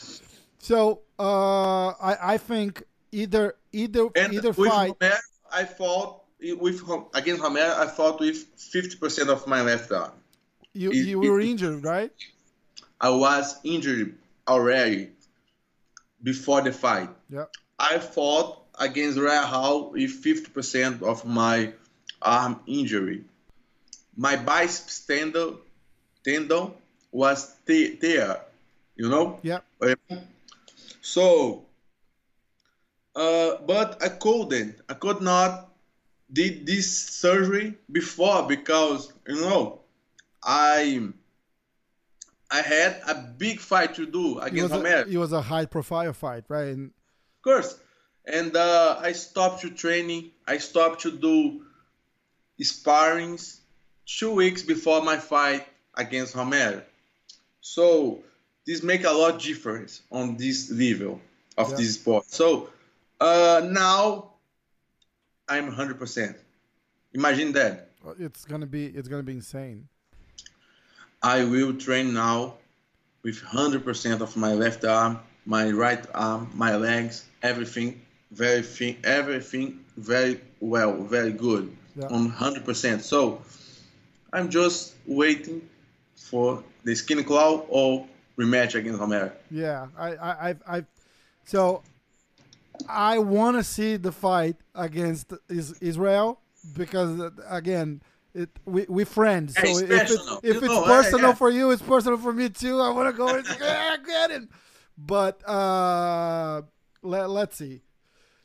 So 0.57 1.01
uh, 1.19 1.89
I 1.89 2.33
I 2.33 2.37
think 2.37 2.83
either 3.11 3.55
either 3.71 4.09
And 4.15 4.33
either 4.33 4.53
fight. 4.53 4.93
I 5.51 5.65
fought 5.65 6.21
with 6.41 6.81
against 7.13 7.41
Romero. 7.41 7.75
I 7.77 7.87
fought 7.87 8.19
with 8.19 8.37
fifty 8.55 8.97
percent 8.97 9.29
of 9.29 9.45
my 9.47 9.61
left 9.61 9.91
arm. 9.91 10.11
You 10.73 10.91
it- 10.91 10.95
you 11.07 11.19
were 11.19 11.39
it- 11.39 11.47
injured, 11.49 11.83
right? 11.83 12.11
I 13.01 13.09
was 13.09 13.55
injured 13.63 14.17
already 14.47 15.11
before 16.21 16.61
the 16.61 16.71
fight. 16.73 17.09
Yeah. 17.29 17.45
I 17.79 17.99
fought 17.99 18.61
against 18.77 19.17
Uriah 19.17 19.41
Hall 19.41 19.91
with 19.91 20.11
fifty 20.11 20.49
percent 20.51 21.01
of 21.01 21.25
my 21.25 21.73
arm 22.21 22.59
injury. 22.67 23.23
My 24.17 24.35
biceps 24.35 24.99
tendon 25.05 25.57
tendon 26.23 26.73
was 27.11 27.55
te- 27.65 27.95
tear, 27.95 28.41
you 28.95 29.09
know. 29.09 29.39
Yeah. 29.41 29.59
Um, 29.81 29.95
so, 31.01 31.63
uh, 33.15 33.57
but 33.65 34.01
I 34.03 34.09
couldn't. 34.09 34.75
I 34.87 34.93
could 34.93 35.21
not 35.21 35.67
did 36.31 36.65
this 36.65 36.95
surgery 36.95 37.73
before 37.91 38.47
because 38.47 39.11
you 39.27 39.41
know 39.41 39.79
I 40.43 41.09
I 42.51 42.61
had 42.61 43.01
a 43.07 43.15
big 43.15 43.59
fight 43.59 43.95
to 43.95 44.05
do 44.05 44.39
It 44.39 44.47
against 44.47 44.71
was, 44.73 44.81
a, 44.81 44.83
Romero, 44.83 45.07
it 45.07 45.17
was 45.17 45.33
a 45.33 45.41
high 45.41 45.65
profile 45.65 46.13
fight, 46.13 46.45
right? 46.47 46.67
And 46.67 46.87
of 46.87 47.41
course, 47.43 47.79
and 48.25 48.55
uh, 48.55 48.97
I 48.99 49.13
stopped 49.13 49.61
to 49.61 49.69
training. 49.69 50.31
I 50.47 50.57
stopped 50.57 51.01
to 51.01 51.11
do 51.11 51.65
sparrings 52.61 53.59
two 54.05 54.31
weeks 54.31 54.63
before 54.63 55.03
my 55.03 55.17
fight 55.17 55.67
against 55.95 56.35
Romero. 56.35 56.81
So 57.61 58.23
this 58.65 58.83
make 58.83 59.03
a 59.03 59.11
lot 59.11 59.39
difference 59.39 60.01
on 60.11 60.37
this 60.37 60.69
level 60.71 61.21
of 61.57 61.71
Yeah. 61.71 61.77
this 61.77 61.95
sport. 61.95 62.25
So 62.29 62.69
uh, 63.19 63.61
now 63.69 64.31
I'm 65.47 65.71
100%. 65.71 66.35
Imagine 67.13 67.51
that. 67.53 67.89
it's 68.19 68.45
gonna 68.45 68.65
be 68.67 68.85
it's 68.85 69.07
gonna 69.07 69.23
be 69.23 69.33
insane. 69.33 69.87
I 71.21 71.43
will 71.43 71.73
train 71.73 72.13
now 72.13 72.55
with 73.23 73.41
100% 73.41 74.21
of 74.21 74.37
my 74.37 74.53
left 74.53 74.85
arm, 74.85 75.19
my 75.45 75.69
right 75.71 76.05
arm, 76.13 76.49
my 76.53 76.75
legs, 76.77 77.25
everything, 77.43 78.01
very 78.31 78.61
thing, 78.61 78.97
everything 79.03 79.83
very 79.97 80.39
well, 80.61 80.93
very 81.03 81.33
good, 81.33 81.75
Yeah. 81.95 82.07
on 82.07 82.31
100%. 82.31 83.01
So 83.01 83.41
I'm 84.31 84.49
just 84.49 84.95
waiting 85.05 85.67
for 86.15 86.63
the 86.83 86.95
skin 86.95 87.23
claw 87.23 87.65
or 87.67 88.07
rematch 88.37 88.75
against 88.75 88.99
Romero. 88.99 89.31
Yeah, 89.51 89.87
I, 89.97 90.15
I, 90.15 90.49
I, 90.49 90.55
I 90.77 90.85
so 91.43 91.83
I 92.87 93.19
want 93.19 93.57
to 93.57 93.63
see 93.63 93.97
the 93.97 94.11
fight 94.11 94.57
against 94.75 95.33
is, 95.47 95.73
Israel 95.79 96.39
because 96.73 97.31
again, 97.49 98.01
it 98.33 98.49
we 98.65 98.85
we 98.87 99.03
friends. 99.03 99.55
Yeah, 99.57 99.73
so 99.73 99.79
it's 99.79 99.81
if 99.81 99.91
it's 99.91 100.11
personal. 100.11 100.39
if 100.43 100.55
it's 100.57 100.65
know, 100.65 100.81
yeah, 100.81 100.87
personal 100.87 101.29
yeah. 101.29 101.33
for 101.33 101.49
you, 101.49 101.71
it's 101.71 101.81
personal 101.81 102.17
for 102.17 102.33
me 102.33 102.49
too. 102.49 102.79
I 102.79 102.89
want 102.89 103.13
to 103.13 103.17
go 103.17 103.35
and 103.35 103.45
get 104.05 104.31
it. 104.31 104.43
But 104.97 105.47
uh, 105.47 106.61
let 107.01 107.29
let's 107.29 107.57
see. 107.57 107.81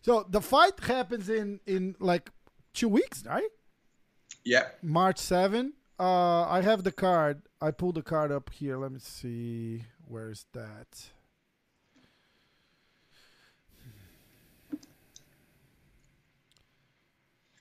So 0.03 0.27
the 0.29 0.41
fight 0.41 0.79
happens 0.81 1.29
in 1.29 1.61
in 1.67 1.97
like 1.99 2.31
two 2.73 2.89
weeks, 2.89 3.25
right? 3.27 3.49
Yeah. 4.45 4.67
March 4.83 5.19
7. 5.19 5.73
Uh, 5.99 6.43
I 6.43 6.61
have 6.61 6.85
the 6.85 6.93
card. 6.93 7.43
I 7.61 7.71
pulled 7.71 7.95
the 7.95 8.03
card 8.03 8.31
up 8.31 8.51
here. 8.53 8.77
Let 8.77 8.93
me 8.93 9.01
see. 9.01 9.85
Where 10.07 10.31
is 10.31 10.45
that? 10.53 11.13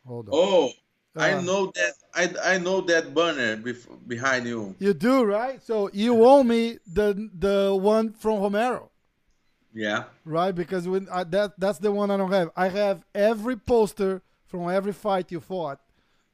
Hold 0.06 0.30
on. 0.30 0.34
Oh, 0.36 0.72
Uh, 1.16 1.22
I 1.22 1.42
know 1.42 1.72
that. 1.76 1.94
I, 2.16 2.54
I 2.56 2.58
know 2.58 2.82
that 2.82 3.14
banner 3.14 3.56
bef- 3.58 3.88
behind 4.08 4.48
you. 4.48 4.74
You 4.80 4.94
do, 4.96 5.24
right? 5.24 5.62
So 5.62 5.90
you 5.94 6.26
owe 6.26 6.42
me 6.44 6.80
the 6.92 7.30
the 7.38 7.76
one 7.76 8.14
from 8.14 8.42
Romero, 8.42 8.90
Yeah. 9.74 10.06
right? 10.26 10.54
Because 10.56 10.88
when 10.88 11.08
I, 11.12 11.24
that 11.26 11.54
that's 11.60 11.78
the 11.78 11.92
one 11.92 12.10
I 12.10 12.18
don't 12.18 12.32
have. 12.32 12.50
I 12.56 12.68
have 12.70 13.06
every 13.14 13.56
poster 13.58 14.22
from 14.48 14.70
every 14.70 14.94
fight 14.94 15.32
you 15.32 15.40
fought 15.40 15.80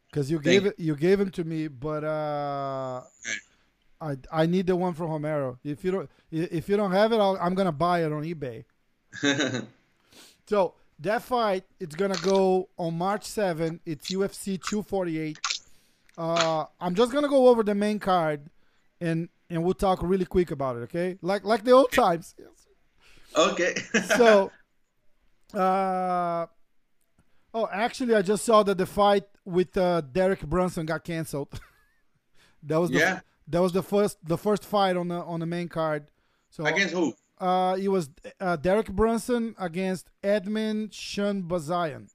because 0.10 0.32
you 0.32 0.40
gave 0.40 0.66
it 0.66 0.80
you 0.80 0.96
gave 0.96 1.20
them 1.20 1.30
to 1.32 1.44
me, 1.44 1.68
but 1.68 2.04
uh 2.06 3.02
I 4.02 4.16
I 4.32 4.46
need 4.46 4.66
the 4.68 4.78
one 4.78 4.94
from 4.94 5.12
Romero. 5.12 5.60
If 5.64 5.84
you 5.84 5.92
don't 5.92 6.10
if 6.32 6.70
you 6.70 6.78
don't 6.78 6.94
have 6.94 7.12
it, 7.12 7.20
I'll, 7.20 7.38
I'm 7.42 7.54
gonna 7.54 7.74
buy 7.76 8.04
it 8.06 8.12
on 8.14 8.24
eBay. 8.24 8.64
So 10.48 10.74
that 11.00 11.22
fight, 11.24 11.64
it's 11.80 11.96
gonna 11.96 12.18
go 12.22 12.70
on 12.78 12.98
March 12.98 13.24
7. 13.26 13.80
It's 13.86 14.10
UFC 14.12 14.58
248. 14.62 15.38
Uh, 16.18 16.66
I'm 16.80 16.96
just 16.96 17.12
gonna 17.12 17.30
go 17.30 17.48
over 17.48 17.64
the 17.64 17.76
main 17.76 18.00
card, 18.00 18.50
and 19.00 19.30
and 19.50 19.64
we'll 19.64 19.74
talk 19.74 20.00
really 20.04 20.26
quick 20.26 20.52
about 20.52 20.76
it. 20.78 20.80
Okay, 20.82 21.18
like 21.22 21.44
like 21.46 21.64
the 21.64 21.72
old 21.72 21.92
times. 21.92 22.36
okay. 23.36 23.76
So, 24.18 24.52
uh, 25.54 26.46
oh, 27.54 27.68
actually, 27.72 28.16
I 28.16 28.22
just 28.22 28.44
saw 28.46 28.64
that 28.64 28.78
the 28.78 28.86
fight 28.86 29.24
with 29.46 29.76
uh, 29.78 30.02
Derek 30.02 30.42
Brunson 30.42 30.86
got 30.86 31.04
canceled. 31.04 31.60
that 32.64 32.80
was 32.80 32.90
the, 32.92 33.00
Yeah. 33.00 33.20
that 33.48 33.62
was 33.62 33.72
the 33.72 33.84
first 33.84 34.18
the 34.24 34.38
first 34.38 34.66
fight 34.66 34.98
on 34.98 35.08
the 35.08 35.16
on 35.24 35.40
the 35.40 35.46
main 35.46 35.70
card. 35.70 36.08
So 36.50 36.66
against 36.66 36.94
who? 36.94 37.14
Uh, 37.40 37.78
it 37.80 37.88
was 37.88 38.10
uh, 38.40 38.56
Derek 38.58 38.92
Brunson 38.92 39.56
against 39.58 40.10
Edmen 40.24 40.90
Shahbazyan. 40.90 42.10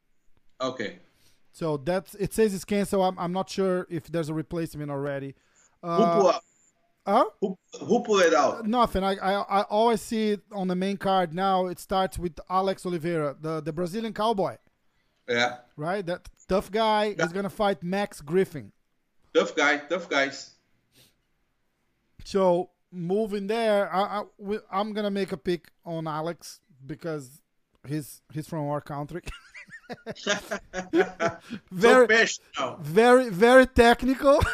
Okay. 0.60 0.98
So 1.52 1.76
that's 1.78 2.14
it 2.16 2.34
says 2.34 2.52
it's 2.54 2.64
canceled. 2.64 3.04
I'm, 3.04 3.18
I'm 3.18 3.32
not 3.32 3.48
sure 3.48 3.86
if 3.88 4.06
there's 4.08 4.28
a 4.28 4.34
replacement 4.34 4.90
already. 4.90 5.34
Who, 5.82 5.88
Uh, 5.88 6.20
pull, 6.20 6.34
huh? 7.06 7.24
who, 7.40 7.58
who 7.80 8.02
pull 8.02 8.18
it 8.20 8.34
out? 8.34 8.66
Nothing. 8.66 9.04
I, 9.04 9.14
I 9.16 9.60
I 9.60 9.62
always 9.62 10.00
see 10.02 10.30
it 10.32 10.42
on 10.52 10.68
the 10.68 10.74
main 10.74 10.96
card 10.96 11.32
now. 11.32 11.66
It 11.66 11.78
starts 11.78 12.18
with 12.18 12.38
Alex 12.50 12.84
Oliveira, 12.84 13.36
the, 13.40 13.60
the 13.60 13.72
Brazilian 13.72 14.12
cowboy, 14.12 14.56
Yeah. 15.28 15.58
right? 15.76 16.04
That 16.04 16.28
tough 16.48 16.70
guy 16.70 17.14
is 17.18 17.32
gonna 17.32 17.50
fight 17.50 17.82
Max 17.82 18.20
Griffin. 18.20 18.72
Tough 19.32 19.54
guy. 19.56 19.78
Tough 19.78 20.08
guys. 20.08 20.50
So 22.24 22.70
moving 22.94 23.46
there, 23.46 23.92
I, 23.92 24.22
I 24.22 24.58
I'm 24.70 24.92
gonna 24.92 25.10
make 25.10 25.32
a 25.32 25.36
pick 25.36 25.70
on 25.84 26.06
Alex 26.06 26.60
because 26.86 27.42
he's 27.86 28.22
he's 28.32 28.46
from 28.48 28.66
our 28.68 28.80
country. 28.80 29.22
Very- 31.70 32.06
so 32.06 32.06
passionate. 32.06 32.80
very 32.80 33.28
very 33.28 33.66
technical. 33.66 34.40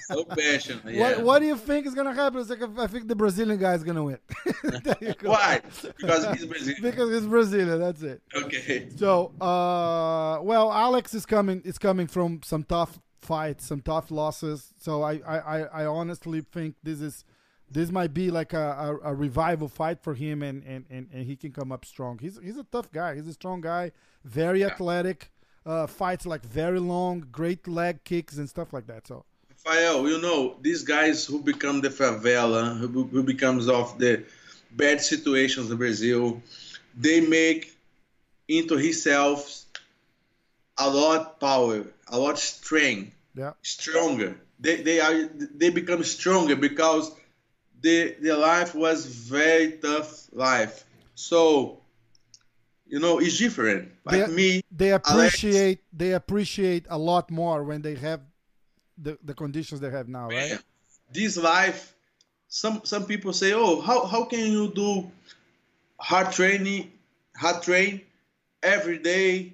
So 0.00 0.24
passionate. 0.24 0.84
Yeah. 0.94 1.00
What 1.00 1.22
What 1.24 1.38
do 1.40 1.46
you 1.46 1.56
think 1.56 1.86
is 1.86 1.94
gonna 1.94 2.14
happen? 2.14 2.40
It's 2.40 2.50
like 2.50 2.62
I 2.78 2.86
think 2.86 3.08
the 3.08 3.16
Brazilian 3.16 3.58
guy 3.58 3.74
is 3.74 3.82
gonna 3.82 4.04
win. 4.04 4.18
There 4.62 4.96
you 5.00 5.14
go. 5.14 5.30
Why? 5.30 5.60
Because 5.96 6.24
he's 6.36 6.46
Brazilian. 6.46 6.82
Because 6.82 7.10
it's 7.12 7.26
Brazilian. 7.26 7.78
That's 7.80 8.02
it. 8.02 8.22
Okay. 8.34 8.88
So, 8.96 9.32
uh, 9.40 10.38
well, 10.42 10.72
Alex 10.72 11.14
is 11.14 11.26
coming. 11.26 11.60
Is 11.64 11.78
coming 11.78 12.06
from 12.06 12.40
some 12.44 12.62
tough 12.64 12.98
fights, 13.26 13.66
some 13.66 13.80
tough 13.80 14.10
losses. 14.10 14.72
So 14.78 15.02
I, 15.02 15.14
I, 15.26 15.60
I, 15.82 15.84
honestly 15.86 16.40
think 16.40 16.76
this 16.82 17.00
is, 17.00 17.24
this 17.70 17.90
might 17.90 18.14
be 18.14 18.30
like 18.30 18.52
a, 18.52 18.98
a, 19.04 19.10
a 19.10 19.14
revival 19.14 19.68
fight 19.68 20.02
for 20.02 20.14
him, 20.14 20.42
and, 20.42 20.62
and, 20.64 20.84
and, 20.88 21.08
and 21.12 21.26
he 21.26 21.36
can 21.36 21.52
come 21.52 21.72
up 21.72 21.84
strong. 21.84 22.18
He's 22.18 22.38
he's 22.42 22.56
a 22.56 22.64
tough 22.64 22.90
guy. 22.92 23.16
He's 23.16 23.26
a 23.26 23.32
strong 23.32 23.60
guy, 23.60 23.92
very 24.24 24.64
athletic. 24.64 25.30
Uh, 25.64 25.84
fights 25.84 26.24
like 26.24 26.44
very 26.44 26.78
long, 26.78 27.26
great 27.32 27.66
leg 27.66 28.04
kicks 28.04 28.36
and 28.36 28.48
stuff 28.48 28.72
like 28.72 28.86
that. 28.86 29.04
So 29.08 29.24
Rafael, 29.50 30.08
you 30.08 30.20
know, 30.20 30.56
these 30.60 30.84
guys 30.84 31.24
who 31.24 31.42
become 31.42 31.80
the 31.80 31.88
favela, 31.88 32.78
who, 32.78 33.04
who 33.04 33.22
becomes 33.24 33.68
of 33.68 33.98
the 33.98 34.22
bad 34.70 35.00
situations 35.00 35.70
in 35.70 35.76
Brazil, 35.76 36.40
they 36.96 37.20
make 37.20 37.76
into 38.48 38.76
himself 38.76 39.64
a 40.78 40.88
lot 40.88 41.40
power, 41.40 41.84
a 42.08 42.18
lot 42.18 42.38
strength, 42.38 43.15
Yeah. 43.36 43.52
stronger. 43.62 44.40
They 44.58 44.76
they 44.82 45.00
are 45.00 45.28
they 45.54 45.70
become 45.70 46.02
stronger 46.04 46.56
because 46.56 47.12
the 47.80 48.16
the 48.20 48.34
life 48.36 48.74
was 48.74 49.04
very 49.06 49.72
tough 49.72 50.28
life. 50.32 50.84
So 51.14 51.80
you 52.86 52.98
know 52.98 53.18
it's 53.18 53.38
different. 53.38 53.92
Like 54.04 54.26
They- 54.26 54.32
me, 54.32 54.62
They 54.70 54.92
appreciate 54.92 55.80
they 55.92 56.12
appreciate 56.12 56.86
a 56.88 56.98
lot 56.98 57.30
more 57.30 57.62
when 57.62 57.82
they 57.82 57.94
have 57.96 58.20
the, 58.96 59.18
the 59.22 59.34
conditions 59.34 59.80
they 59.80 59.90
have 59.90 60.08
now, 60.08 60.28
right? 60.28 60.58
this 61.12 61.36
life. 61.36 61.94
Some 62.48 62.80
some 62.84 63.04
people 63.04 63.32
say, 63.32 63.52
oh, 63.52 63.80
how 63.80 64.06
how 64.06 64.24
can 64.24 64.50
you 64.50 64.72
do 64.72 65.10
hard 66.00 66.32
training, 66.32 66.92
hard 67.36 67.62
train 67.62 68.00
every 68.62 68.98
day, 68.98 69.52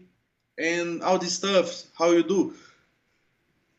and 0.59 1.03
all 1.03 1.19
this 1.19 1.35
stuff? 1.35 1.85
How 1.99 2.11
you 2.13 2.23
do? 2.23 2.55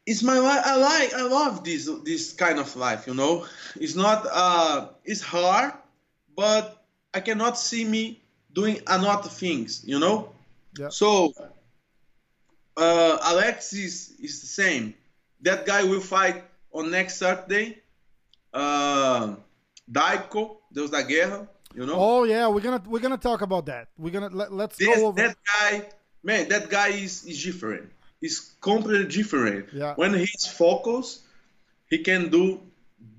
It's 0.05 0.21
my 0.23 0.37
life. 0.39 0.61
I 0.65 0.75
like, 0.77 1.13
I 1.13 1.21
love 1.23 1.63
this 1.63 1.89
this 2.03 2.33
kind 2.33 2.59
of 2.59 2.75
life. 2.75 3.07
You 3.07 3.13
know, 3.13 3.45
it's 3.75 3.95
not, 3.95 4.25
uh, 4.31 4.89
it's 5.05 5.21
hard, 5.21 5.73
but 6.35 6.83
I 7.13 7.19
cannot 7.21 7.57
see 7.57 7.85
me 7.85 8.21
doing 8.53 8.81
another 8.87 9.29
things. 9.29 9.83
You 9.85 9.99
know, 9.99 10.29
Yeah. 10.77 10.89
so 10.89 11.33
uh, 12.77 13.17
Alex 13.23 13.73
is 13.73 14.13
is 14.19 14.41
the 14.41 14.47
same. 14.47 14.93
That 15.41 15.65
guy 15.65 15.83
will 15.83 16.01
fight 16.01 16.43
on 16.73 16.89
next 16.91 17.17
Saturday. 17.17 17.79
Uh, 18.53 19.35
Daiko, 19.91 20.57
Deus 20.71 20.89
da 20.89 21.01
Guerra. 21.01 21.47
You 21.75 21.85
know, 21.85 21.95
Oh 21.97 22.23
yeah, 22.23 22.47
we're 22.47 22.61
gonna 22.61 22.81
we're 22.87 23.01
gonna 23.01 23.17
talk 23.17 23.41
about 23.41 23.65
that. 23.65 23.87
We're 23.97 24.11
gonna 24.13 24.29
let, 24.29 24.51
let's 24.53 24.77
go 24.77 25.07
over. 25.07 25.17
that 25.21 25.35
guy, 25.45 25.89
man, 26.23 26.47
that 26.49 26.69
guy 26.69 26.89
is, 26.89 27.25
is 27.25 27.43
different. 27.43 27.89
He's 28.23 28.39
completely 28.61 29.07
different. 29.19 29.65
Yeah. 29.73 29.93
When 30.01 30.13
he's 30.13 30.45
focused, 30.47 31.15
he 31.89 31.97
can 32.09 32.29
do 32.37 32.43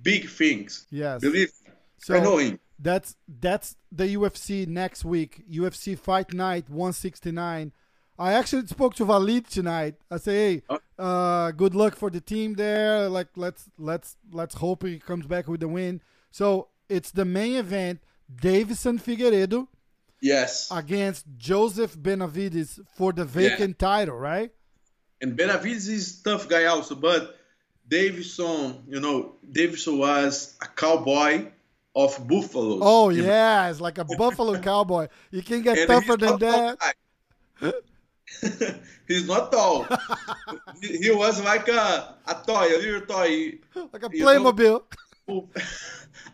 big 0.02 0.22
things. 0.40 0.86
yes. 0.90 1.20
Believe 1.20 1.50
me. 1.66 1.72
So 1.98 2.14
I 2.16 2.20
know 2.20 2.38
him. 2.38 2.58
that's 2.78 3.10
that's 3.46 3.68
the 4.00 4.06
UFC 4.16 4.66
next 4.66 5.04
week. 5.04 5.32
UFC 5.60 5.86
Fight 6.06 6.32
Night 6.32 6.64
169. 6.70 7.72
I 8.18 8.32
actually 8.32 8.66
spoke 8.66 8.94
to 8.94 9.04
Valid 9.04 9.44
tonight. 9.58 9.94
I 10.10 10.16
say, 10.18 10.36
hey, 10.70 10.78
uh, 10.98 11.50
good 11.62 11.74
luck 11.74 11.96
for 11.96 12.10
the 12.10 12.20
team 12.20 12.54
there. 12.54 13.08
Like 13.18 13.28
let's 13.36 13.62
let's 13.78 14.16
let's 14.40 14.54
hope 14.54 14.84
he 14.86 14.98
comes 15.10 15.26
back 15.26 15.48
with 15.48 15.60
the 15.60 15.68
win. 15.68 16.00
So 16.30 16.68
it's 16.88 17.10
the 17.10 17.24
main 17.24 17.56
event. 17.56 18.00
Deiveson 18.46 18.96
Figueiredo 19.06 19.66
Yes. 20.20 20.68
against 20.70 21.26
Joseph 21.36 21.94
Benavidez 22.06 22.80
for 22.96 23.12
the 23.12 23.24
vacant 23.26 23.78
title, 23.78 24.16
right? 24.16 24.50
And 25.24 25.38
Benavidez 25.38 25.88
is 25.88 26.20
tough 26.20 26.50
guy 26.50 26.66
also, 26.66 26.94
but 26.94 27.38
Deiveson, 27.88 28.82
you 28.86 29.00
know, 29.00 29.36
Deiveson 29.50 29.96
was 29.96 30.54
a 30.60 30.66
cowboy 30.66 31.46
of 31.96 32.28
buffaloes. 32.28 32.80
Oh 32.82 33.08
you 33.08 33.22
know. 33.22 33.28
yeah, 33.28 33.70
it's 33.70 33.80
like 33.80 33.96
a 33.96 34.04
Buffalo 34.04 34.58
Cowboy. 34.70 35.08
You 35.30 35.42
can 35.42 35.62
get 35.62 35.78
And 35.78 35.88
tougher 35.88 36.18
than 36.18 36.38
that. 36.40 36.76
he's 39.08 39.26
not 39.26 39.50
tall. 39.50 39.86
he, 40.82 40.98
he 40.98 41.10
was 41.10 41.42
like 41.42 41.68
a, 41.68 42.16
a 42.26 42.34
toy, 42.46 42.66
a 42.66 42.78
little 42.78 43.06
toy 43.06 43.54
Like 43.94 44.02
a 44.02 44.08
know- 44.10 44.26
Playmobil. 44.26 44.82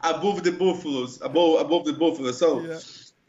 above 0.02 0.42
the 0.42 0.50
buffaloes, 0.50 1.20
above 1.22 1.60
above 1.60 1.84
the 1.84 1.92
buffaloes. 1.92 2.38
So, 2.38 2.60
Yeah. 2.60 2.78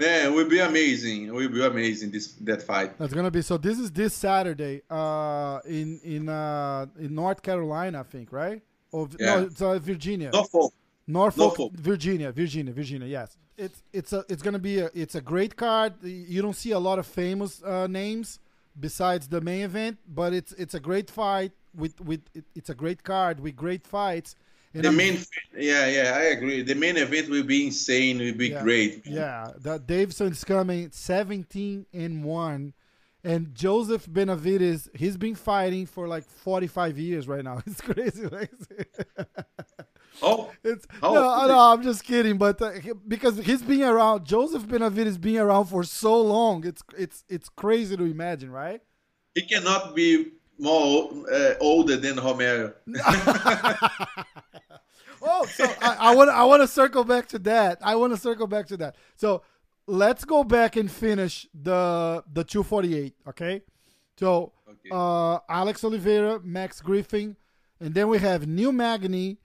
Man, 0.01 0.19
it 0.27 0.35
will 0.35 0.49
be 0.57 0.59
amazing. 0.59 1.19
It 1.27 1.33
will 1.33 1.49
be 1.49 1.63
amazing 1.73 2.11
this 2.11 2.27
that 2.49 2.61
fight. 2.63 2.89
That's 2.99 3.13
gonna 3.13 3.31
be 3.39 3.43
so. 3.49 3.57
This 3.57 3.77
is 3.79 3.89
this 3.91 4.13
Saturday, 4.13 4.75
uh, 4.89 5.59
in 5.79 5.87
in 6.03 6.23
uh 6.29 6.85
in 6.99 7.15
North 7.23 7.41
Carolina, 7.41 7.99
I 7.99 8.03
think, 8.13 8.27
right? 8.31 8.61
Or 8.91 9.07
Yeah. 9.17 9.25
no, 9.25 9.43
it's 9.47 9.61
uh, 9.61 9.79
Virginia, 9.79 10.29
Norfolk. 10.31 10.73
Norfolk, 11.07 11.37
Norfolk. 11.37 11.71
Virginia, 11.91 12.29
Virginia, 12.31 12.73
Virginia. 12.73 13.07
Yes, 13.07 13.37
it's 13.57 13.79
it's 13.93 14.11
a 14.13 14.21
it's 14.31 14.43
gonna 14.45 14.65
be 14.71 14.79
a 14.79 14.89
it's 14.93 15.15
a 15.15 15.21
great 15.21 15.55
card. 15.55 15.93
You 16.03 16.41
don't 16.41 16.59
see 16.63 16.71
a 16.71 16.79
lot 16.79 16.97
of 16.99 17.05
famous 17.07 17.51
uh, 17.63 17.87
names 17.87 18.39
besides 18.79 19.27
the 19.27 19.41
main 19.41 19.63
event, 19.71 19.97
but 20.07 20.33
it's 20.33 20.51
it's 20.53 20.73
a 20.73 20.79
great 20.79 21.09
fight 21.09 21.51
with 21.81 21.99
with 22.01 22.21
it, 22.33 22.45
it's 22.55 22.69
a 22.69 22.75
great 22.75 23.03
card 23.03 23.39
with 23.39 23.55
great 23.55 23.85
fights. 23.85 24.35
And 24.73 24.83
The 24.83 24.87
I'm- 24.89 24.97
main, 24.97 25.17
yeah, 25.57 25.87
yeah, 25.87 26.13
I 26.17 26.23
agree. 26.35 26.61
The 26.63 26.75
main 26.75 26.95
event 26.97 27.29
will 27.29 27.43
be 27.43 27.65
insane. 27.67 28.19
Will 28.19 28.33
be 28.33 28.49
Yeah. 28.49 28.63
great. 28.63 29.05
Yeah, 29.05 29.51
that 29.59 29.85
Deiveson's 29.87 30.43
coming 30.43 30.89
17 30.91 31.85
and 31.93 32.23
1. 32.23 32.73
And 33.23 33.53
Joseph 33.53 34.07
Benavidez, 34.07 34.89
he's 34.95 35.15
been 35.17 35.35
fighting 35.35 35.85
for 35.85 36.07
like 36.07 36.23
45 36.23 36.97
years 36.97 37.27
right 37.27 37.43
now. 37.43 37.61
It's 37.67 37.81
crazy. 37.81 38.27
Like, 38.31 38.51
Oh, 40.21 40.51
it's, 40.63 40.85
How 41.01 41.13
no, 41.13 41.47
no, 41.47 41.59
I'm 41.59 41.81
just 41.83 42.03
kidding. 42.03 42.37
But 42.37 42.61
uh, 42.61 42.71
because 43.07 43.37
he's 43.37 43.61
been 43.61 43.81
around, 43.83 44.25
Joseph 44.25 44.63
Benavidez 44.67 45.19
being 45.19 45.39
around 45.39 45.65
for 45.65 45.83
so 45.83 46.21
long, 46.21 46.65
it's 46.65 46.83
it's 46.97 47.23
it's 47.29 47.49
crazy 47.49 47.95
to 47.97 48.03
imagine, 48.03 48.51
right? 48.51 48.81
he 49.33 49.41
cannot 49.43 49.95
be 49.95 50.33
more 50.59 51.09
uh, 51.31 51.53
older 51.61 51.95
than 51.97 52.17
Romero. 52.17 52.73
I 56.01 56.15
want 56.15 56.29
I 56.31 56.43
want 56.45 56.61
to 56.63 56.67
circle 56.67 57.03
back 57.03 57.27
to 57.29 57.39
that. 57.39 57.77
I 57.81 57.95
want 57.95 58.11
to 58.13 58.19
circle 58.19 58.47
back 58.47 58.65
to 58.67 58.77
that. 58.77 58.95
So 59.15 59.43
let's 59.87 60.25
go 60.25 60.43
back 60.43 60.75
and 60.75 60.89
finish 60.91 61.47
the 61.53 62.23
the 62.31 62.43
248. 62.43 63.13
Okay, 63.29 63.61
so 64.17 64.53
Okay. 64.67 64.89
uh, 64.91 65.39
Alex 65.49 65.83
Oliveira, 65.83 66.39
Max 66.43 66.81
Griffin, 66.81 67.35
and 67.79 67.93
then 67.93 68.07
we 68.07 68.17
have 68.19 68.47
Neil 68.47 68.71
Magny 68.71 69.37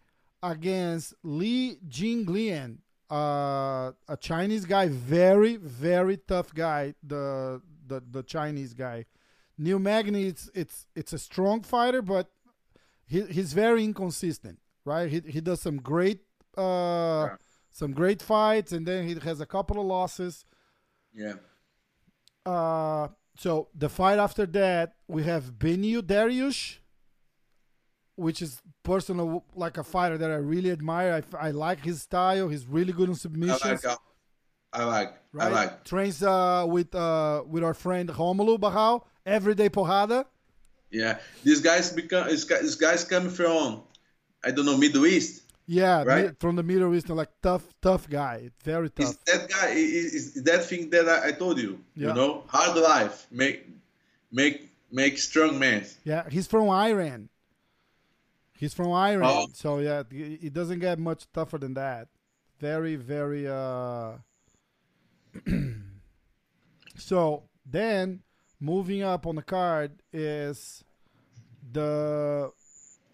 against 0.42 1.14
Li 1.22 1.78
Jingliang, 1.88 2.78
uh, 3.10 3.92
a 4.08 4.16
Chinese 4.18 4.64
guy, 4.64 4.88
very 4.88 5.56
very 5.56 6.16
tough 6.16 6.54
guy. 6.54 6.94
The 7.02 7.60
the 7.86 8.02
the 8.10 8.22
Chinese 8.22 8.72
guy. 8.74 9.04
Neil 9.58 9.78
Magny, 9.78 10.26
it's 10.26 10.50
it's 10.54 10.86
it's 10.94 11.12
a 11.12 11.18
strong 11.18 11.62
fighter, 11.62 12.02
but 12.02 12.30
he, 13.06 13.22
he's 13.22 13.52
very 13.52 13.84
inconsistent, 13.84 14.58
right? 14.84 15.08
He 15.10 15.20
he 15.20 15.40
does 15.40 15.60
some 15.60 15.78
great 15.78 16.20
uh 16.56 17.26
Yeah. 17.30 17.36
some 17.70 17.92
great 17.92 18.22
fights, 18.22 18.72
and 18.72 18.86
then 18.86 19.06
he 19.06 19.14
has 19.20 19.40
a 19.40 19.46
couple 19.46 19.80
of 19.80 19.86
losses. 19.86 20.44
Yeah. 21.12 21.34
Uh, 22.44 23.08
so 23.36 23.68
the 23.74 23.88
fight 23.88 24.18
after 24.18 24.46
that, 24.46 24.94
we 25.08 25.24
have 25.24 25.58
Beneil 25.58 26.00
Dariush, 26.02 26.78
which 28.14 28.40
is 28.40 28.62
personal 28.82 29.44
like 29.54 29.76
a 29.78 29.84
fighter 29.84 30.16
that 30.18 30.30
I 30.30 30.36
really 30.36 30.70
admire. 30.70 31.22
I 31.38 31.50
like 31.50 31.80
his 31.84 32.02
style. 32.02 32.48
He's 32.48 32.66
really 32.66 32.92
good 32.92 33.08
on 33.10 33.16
I 33.50 33.68
like. 33.68 33.84
uh, 33.84 33.96
I 34.72 34.84
like. 34.84 35.14
right? 35.32 35.46
I 35.46 35.50
like. 35.50 35.84
Trains 35.84 36.22
uh, 36.22 36.64
with 36.68 36.94
uh, 36.94 37.42
with 37.46 37.62
our 37.64 37.74
friend 37.74 38.08
Romulo 38.08 38.58
Barral, 38.58 39.06
everyday 39.24 39.68
porrada. 39.68 40.24
Yeah. 40.90 41.18
These 41.44 41.60
guys 41.60 41.92
become. 41.92 42.28
These 42.28 42.44
guys, 42.44 42.62
these 42.62 42.76
guys 42.76 43.04
come 43.04 43.28
from. 43.28 43.82
I 44.44 44.50
don't 44.52 44.64
know 44.66 44.76
Middle 44.76 45.06
East. 45.06 45.42
Yeah, 45.68 46.04
Right. 46.04 46.38
from 46.38 46.54
the 46.54 46.62
Middle 46.62 46.94
East, 46.94 47.08
like 47.08 47.30
tough, 47.42 47.64
tough 47.82 48.08
guy, 48.08 48.50
very 48.62 48.88
tough. 48.88 49.10
Is 49.10 49.16
that 49.26 49.48
guy 49.50 49.70
is, 49.70 50.34
that 50.44 50.64
thing 50.64 50.90
that 50.90 51.08
I, 51.08 51.28
I 51.28 51.32
told 51.32 51.58
you. 51.58 51.80
Yeah. 51.96 52.08
You 52.08 52.14
know, 52.14 52.44
hard 52.46 52.76
life 52.78 53.26
make 53.32 53.66
make 54.30 54.70
make 54.92 55.18
strong 55.18 55.58
men. 55.58 55.84
Yeah, 56.04 56.28
he's 56.30 56.46
from 56.46 56.68
Iran. 56.68 57.28
He's 58.58 58.72
from 58.74 58.92
Iran, 58.92 59.24
Oh. 59.24 59.46
so 59.54 59.78
yeah, 59.80 60.04
it 60.10 60.44
it 60.44 60.52
doesn't 60.52 60.78
get 60.78 60.98
much 61.00 61.26
tougher 61.32 61.58
than 61.58 61.74
that. 61.74 62.08
Very, 62.60 62.94
very. 62.96 63.48
uh 63.48 64.18
So 66.96 67.42
then, 67.64 68.22
moving 68.60 69.02
up 69.02 69.26
on 69.26 69.34
the 69.34 69.42
card 69.42 69.92
is 70.12 70.82
the 71.72 72.52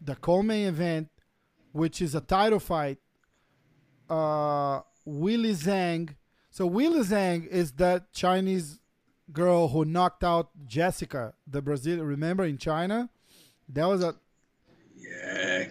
the 0.05 0.15
co-main 0.17 0.69
event, 0.69 1.09
which 1.73 2.01
is 2.01 2.15
a 2.15 2.21
title 2.21 2.61
fight. 2.61 2.99
Uh, 4.09 4.81
Weili 5.07 5.53
Zhang. 5.55 6.15
So 6.51 6.69
Weili 6.69 7.05
Zhang 7.05 7.47
is 7.47 7.73
that 7.73 8.13
Chinese 8.13 8.79
girl 9.33 9.69
who 9.69 9.85
knocked 9.85 10.23
out 10.23 10.51
Jessica, 10.67 11.35
the 11.47 11.63
Brazilian. 11.63 12.07
Remember 12.07 12.45
in 12.45 12.59
China, 12.59 13.09
that 13.69 13.87
was 13.87 14.03
a 14.03 14.15
Yeah. 14.97 15.69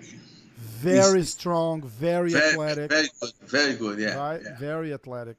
very 0.57 1.23
strong, 1.23 1.83
very, 1.83 2.31
Very, 2.31 2.49
athletic, 2.53 2.89
very 2.89 3.09
good. 3.19 3.33
Very 3.43 3.73
good. 3.75 3.99
Yeah. 3.99 4.15
right? 4.15 4.41
yeah. 4.43 4.57
Very 4.57 4.93
athletic. 4.93 5.37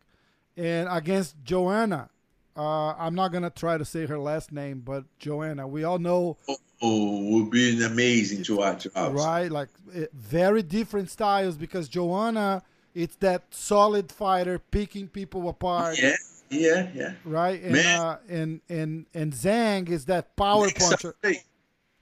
And 0.56 0.88
against 0.90 1.36
Joanna, 1.42 2.10
uh, 2.56 2.94
I'm 2.98 3.14
not 3.14 3.32
gonna 3.32 3.50
try 3.50 3.78
to 3.78 3.84
say 3.84 4.06
her 4.06 4.18
last 4.18 4.52
name, 4.52 4.80
but 4.84 5.04
Joanna, 5.18 5.66
we 5.66 5.84
all 5.84 5.98
know, 5.98 6.36
Oh, 6.84 7.30
would 7.30 7.50
be 7.50 7.76
an 7.76 7.82
amazing 7.82 8.42
to 8.44 8.56
watch. 8.56 8.86
right? 8.96 9.50
Like 9.50 9.68
very 10.12 10.62
different 10.62 11.10
styles 11.10 11.56
because 11.56 11.88
Joanna, 11.88 12.62
it's 12.94 13.14
that 13.16 13.44
solid 13.50 14.10
fighter 14.10 14.58
picking 14.58 15.08
people 15.08 15.48
apart. 15.48 15.98
Yeah. 16.02 16.16
Yeah, 16.50 16.88
yeah. 16.94 17.12
right? 17.24 17.62
And 17.62 17.76
uh, 17.78 18.16
and 18.28 18.60
and 18.68 19.06
and 19.14 19.32
Zhang 19.32 19.88
is 19.88 20.04
that 20.06 20.36
power 20.36 20.66
Next 20.66 20.80
puncher. 20.90 21.14
Saturday. 21.22 21.42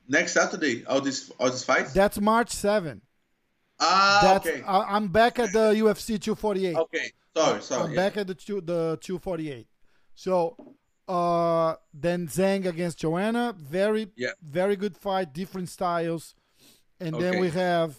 Next 0.08 0.32
Saturday, 0.32 0.84
all 0.86 1.00
this 1.00 1.30
all 1.38 1.50
this 1.50 1.62
fights. 1.62 1.92
That's 1.92 2.18
March 2.20 2.50
7. 2.50 3.00
ah, 3.78 4.20
That's 4.22 4.46
okay. 4.48 4.62
I, 4.66 4.96
I'm 4.96 5.06
back 5.08 5.38
at 5.38 5.52
the 5.52 5.72
UFC 5.74 6.20
248. 6.20 6.74
okay. 6.76 7.12
Sorry, 7.36 7.62
sorry. 7.62 7.82
I'm 7.84 7.90
yeah. 7.90 7.96
back 7.96 8.16
at 8.16 8.26
the 8.26 8.34
two, 8.34 8.60
the 8.60 8.98
248. 9.00 9.68
So 10.20 10.54
uh, 11.08 11.76
then 11.94 12.28
Zhang 12.28 12.66
against 12.66 12.98
Joanna, 12.98 13.54
very 13.56 14.08
Yeah. 14.16 14.32
very 14.42 14.76
good 14.76 14.94
fight, 14.98 15.32
different 15.32 15.70
styles, 15.70 16.34
and 17.00 17.14
then 17.18 17.40
we 17.40 17.48
have 17.48 17.96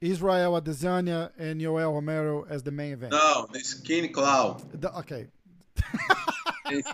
Israel 0.00 0.58
Adesanya 0.58 1.32
and 1.36 1.60
Yoel 1.60 1.92
Romero 1.92 2.46
as 2.48 2.62
the 2.62 2.70
main 2.70 2.94
event. 2.94 3.12
No, 3.12 3.46
the 3.52 3.60
skin 3.60 4.10
cloud. 4.14 4.62
The- 4.80 4.96
okay, 5.00 5.26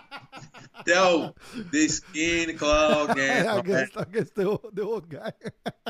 Tell 0.86 1.36
the 1.70 1.86
skin 1.88 2.58
cloud 2.58 3.10
against, 3.10 3.58
against 3.58 3.96
against 3.96 4.34
the 4.34 4.44
old- 4.48 4.70
the 4.74 4.82
old 4.82 5.08
guy. 5.08 5.32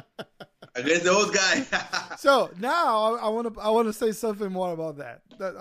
against 0.75 1.05
the 1.05 1.11
old 1.11 1.33
guy. 1.33 1.65
so 2.19 2.51
now 2.61 3.15
I 3.17 3.29
want 3.31 3.55
to 3.55 3.61
I 3.63 3.71
want 3.71 3.89
to 3.89 3.95
say 3.95 4.13
something 4.13 4.53
more 4.53 4.73
about 4.75 4.99
that. 4.99 5.23
that 5.39 5.55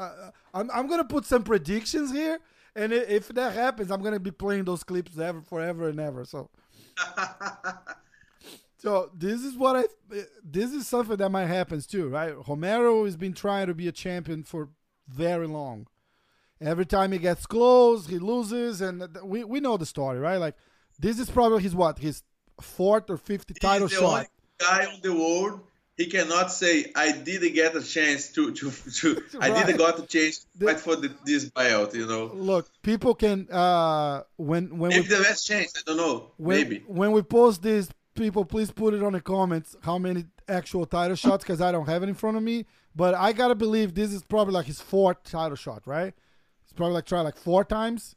I'm 0.54 0.69
I'm 0.71 0.88
gonna 0.88 1.06
put 1.06 1.23
some 1.25 1.43
predictions 1.43 2.12
here, 2.12 2.39
and 2.75 2.93
if 2.93 3.29
that 3.29 3.53
happens, 3.53 3.91
I'm 3.91 4.01
gonna 4.01 4.19
be 4.19 4.31
playing 4.31 4.65
those 4.65 4.84
clips 4.84 5.17
ever 5.17 5.41
forever 5.41 5.89
and 5.89 5.99
ever. 5.99 6.25
So. 6.25 6.49
So 8.81 9.12
this 9.15 9.43
is 9.43 9.55
what 9.55 9.75
I. 9.75 9.84
This 10.43 10.71
is 10.71 10.88
something 10.88 11.15
that 11.17 11.29
might 11.29 11.45
happen 11.45 11.79
too, 11.81 12.10
right? 12.10 12.34
Romero 12.47 13.05
has 13.05 13.15
been 13.15 13.34
trying 13.34 13.67
to 13.67 13.75
be 13.75 13.88
a 13.88 13.91
champion 13.91 14.43
for 14.43 14.69
very 15.07 15.45
long. 15.45 15.86
Every 16.60 16.88
time 16.88 17.12
he 17.12 17.19
gets 17.19 17.45
close, 17.45 18.07
he 18.07 18.17
loses, 18.17 18.81
and 18.81 19.07
we 19.23 19.43
we 19.43 19.60
know 19.60 19.77
the 19.77 19.86
story, 19.86 20.17
right? 20.17 20.38
Like 20.38 20.55
this 20.97 21.19
is 21.19 21.29
probably 21.29 21.62
his 21.62 21.75
what 21.75 21.99
his 21.99 22.23
fourth 22.60 23.07
or 23.12 23.17
fifth 23.17 23.45
title 23.60 23.88
He's 23.88 23.99
the 23.99 24.03
only 24.03 24.21
shot. 24.21 24.27
guy 24.57 24.86
on 24.88 24.99
the 25.03 25.13
world. 25.13 25.62
He 26.01 26.07
cannot 26.09 26.51
say, 26.51 26.91
"I 26.95 27.11
didn't 27.29 27.53
get 27.53 27.75
a 27.75 27.83
chance 27.95 28.21
to 28.35 28.51
to 28.59 28.65
to. 28.99 29.07
I 29.39 29.49
Right. 29.49 29.65
didn't 29.67 29.77
got 29.85 29.99
a 29.99 30.05
chance 30.15 30.35
to 30.39 30.45
The- 30.59 30.65
fight 30.67 30.79
for 30.79 30.95
the, 30.95 31.09
this 31.25 31.43
buyout. 31.57 31.93
You 31.93 32.07
know, 32.07 32.23
Look, 32.51 32.65
people 32.81 33.13
can 33.23 33.37
uh 33.51 34.23
when 34.37 34.63
when 34.79 34.89
maybe 34.89 35.01
we 35.07 35.15
the 35.15 35.21
last 35.27 35.43
chance. 35.51 35.69
I 35.77 35.81
don't 35.87 35.97
know. 35.97 36.15
when, 36.37 36.57
maybe. 36.57 36.77
when 36.99 37.11
we 37.11 37.21
post 37.21 37.61
this, 37.61 37.89
people 38.15 38.43
please 38.45 38.71
put 38.71 38.93
it 38.93 39.03
on 39.03 39.13
the 39.13 39.21
comments 39.21 39.75
how 39.87 39.97
many 39.97 40.25
actual 40.47 40.85
title 40.85 41.15
shots 41.15 41.43
because 41.43 41.61
I 41.61 41.71
don't 41.71 41.87
have 41.87 42.01
it 42.03 42.09
in 42.09 42.15
front 42.15 42.35
of 42.37 42.43
me. 42.43 42.65
But 42.95 43.13
I 43.13 43.31
gotta 43.31 43.55
believe 43.55 43.93
this 43.95 44.11
is 44.11 44.23
probably 44.23 44.53
like 44.53 44.65
his 44.65 44.81
fourth 44.81 45.23
title 45.23 45.55
shot, 45.65 45.81
right? 45.85 46.13
It's 46.63 46.73
probably 46.73 46.95
like 46.95 47.05
tried 47.05 47.21
like 47.29 47.37
four 47.37 47.63
times. 47.63 48.15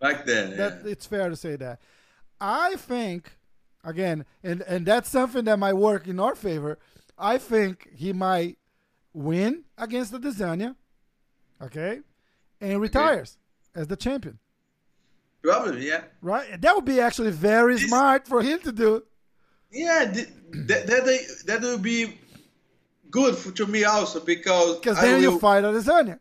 Like 0.00 0.26
that. 0.26 0.44
yeah. 0.56 0.90
It's 0.92 1.06
fair 1.06 1.28
to 1.30 1.36
say 1.36 1.56
that. 1.56 1.80
I 2.40 2.74
think 2.76 3.36
again, 3.82 4.24
and 4.44 4.62
and 4.62 4.84
that's 4.86 5.08
something 5.08 5.44
that 5.46 5.58
might 5.58 5.74
work 5.74 6.06
in 6.06 6.20
our 6.20 6.34
favor. 6.34 6.78
I 7.18 7.38
think 7.38 7.88
he 7.94 8.12
might 8.12 8.58
win 9.12 9.64
against 9.78 10.12
the 10.12 10.18
Desania, 10.18 10.74
okay, 11.62 12.00
and 12.60 12.80
retires 12.80 13.38
as 13.74 13.86
the 13.86 13.96
champion. 13.96 14.38
Probably, 15.42 15.86
yeah. 15.86 16.02
Right? 16.20 16.60
That 16.60 16.74
would 16.74 16.84
be 16.84 17.00
actually 17.00 17.30
very 17.30 17.74
This- 17.76 17.88
smart 17.88 18.26
for 18.26 18.42
him 18.42 18.58
to 18.60 18.72
do. 18.72 19.02
Yeah, 19.70 20.10
th- 20.12 20.28
that 20.68 20.86
that 20.86 21.42
that 21.46 21.60
will 21.62 21.78
be 21.78 22.18
good 23.10 23.36
for, 23.36 23.50
to 23.52 23.66
me 23.66 23.84
also 23.84 24.20
because 24.20 24.78
Because 24.78 25.00
then 25.00 25.22
you 25.22 25.32
will- 25.32 25.38
fight 25.38 25.64
Adesanya. 25.64 26.18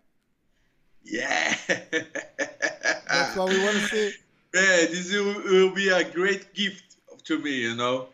Yeah. 1.04 1.56
That's 1.68 3.36
what 3.36 3.50
we 3.50 3.60
want 3.64 3.78
to 3.78 3.88
see. 3.88 4.12
Man, 4.54 4.88
this 4.92 5.12
will, 5.14 5.34
will 5.44 5.76
be 5.76 5.90
a 5.90 6.04
great 6.10 6.54
gift 6.54 6.96
to 7.26 7.38
me, 7.40 7.52
you 7.62 7.76
know. 7.76 8.08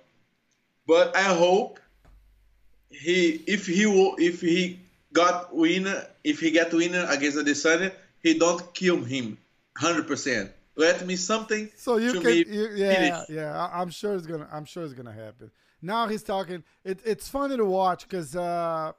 But 0.87 1.15
I 1.15 1.23
hope 1.23 1.79
he, 2.91 3.41
if 3.47 3.67
he 3.67 3.85
will, 3.85 4.15
if 4.17 4.41
he 4.41 4.79
got 5.13 5.55
winner, 5.55 6.05
if 6.23 6.39
he 6.39 6.51
get 6.51 6.73
winner 6.73 7.05
against 7.09 7.37
Adesanya, 7.37 7.91
he 8.21 8.37
don't 8.37 8.73
kill 8.73 9.03
him, 9.03 9.37
hundred 9.77 10.07
percent. 10.07 10.51
Let 10.75 11.05
me 11.05 11.15
something. 11.15 11.69
So 11.75 11.97
you 11.97 12.13
can, 12.21 12.31
you, 12.31 12.69
yeah, 12.75 12.93
finish. 12.93 13.29
yeah. 13.29 13.69
I'm 13.73 13.89
sure 13.89 14.15
it's 14.15 14.25
gonna, 14.25 14.47
I'm 14.51 14.65
sure 14.65 14.83
it's 14.83 14.93
gonna 14.93 15.11
happen. 15.13 15.51
Now 15.81 16.07
he's 16.07 16.23
talking. 16.23 16.63
It, 16.85 16.99
it's 17.05 17.27
funny 17.27 17.57
to 17.57 17.65
watch 17.65 18.03
because 18.07 18.35
uh, 18.35 18.93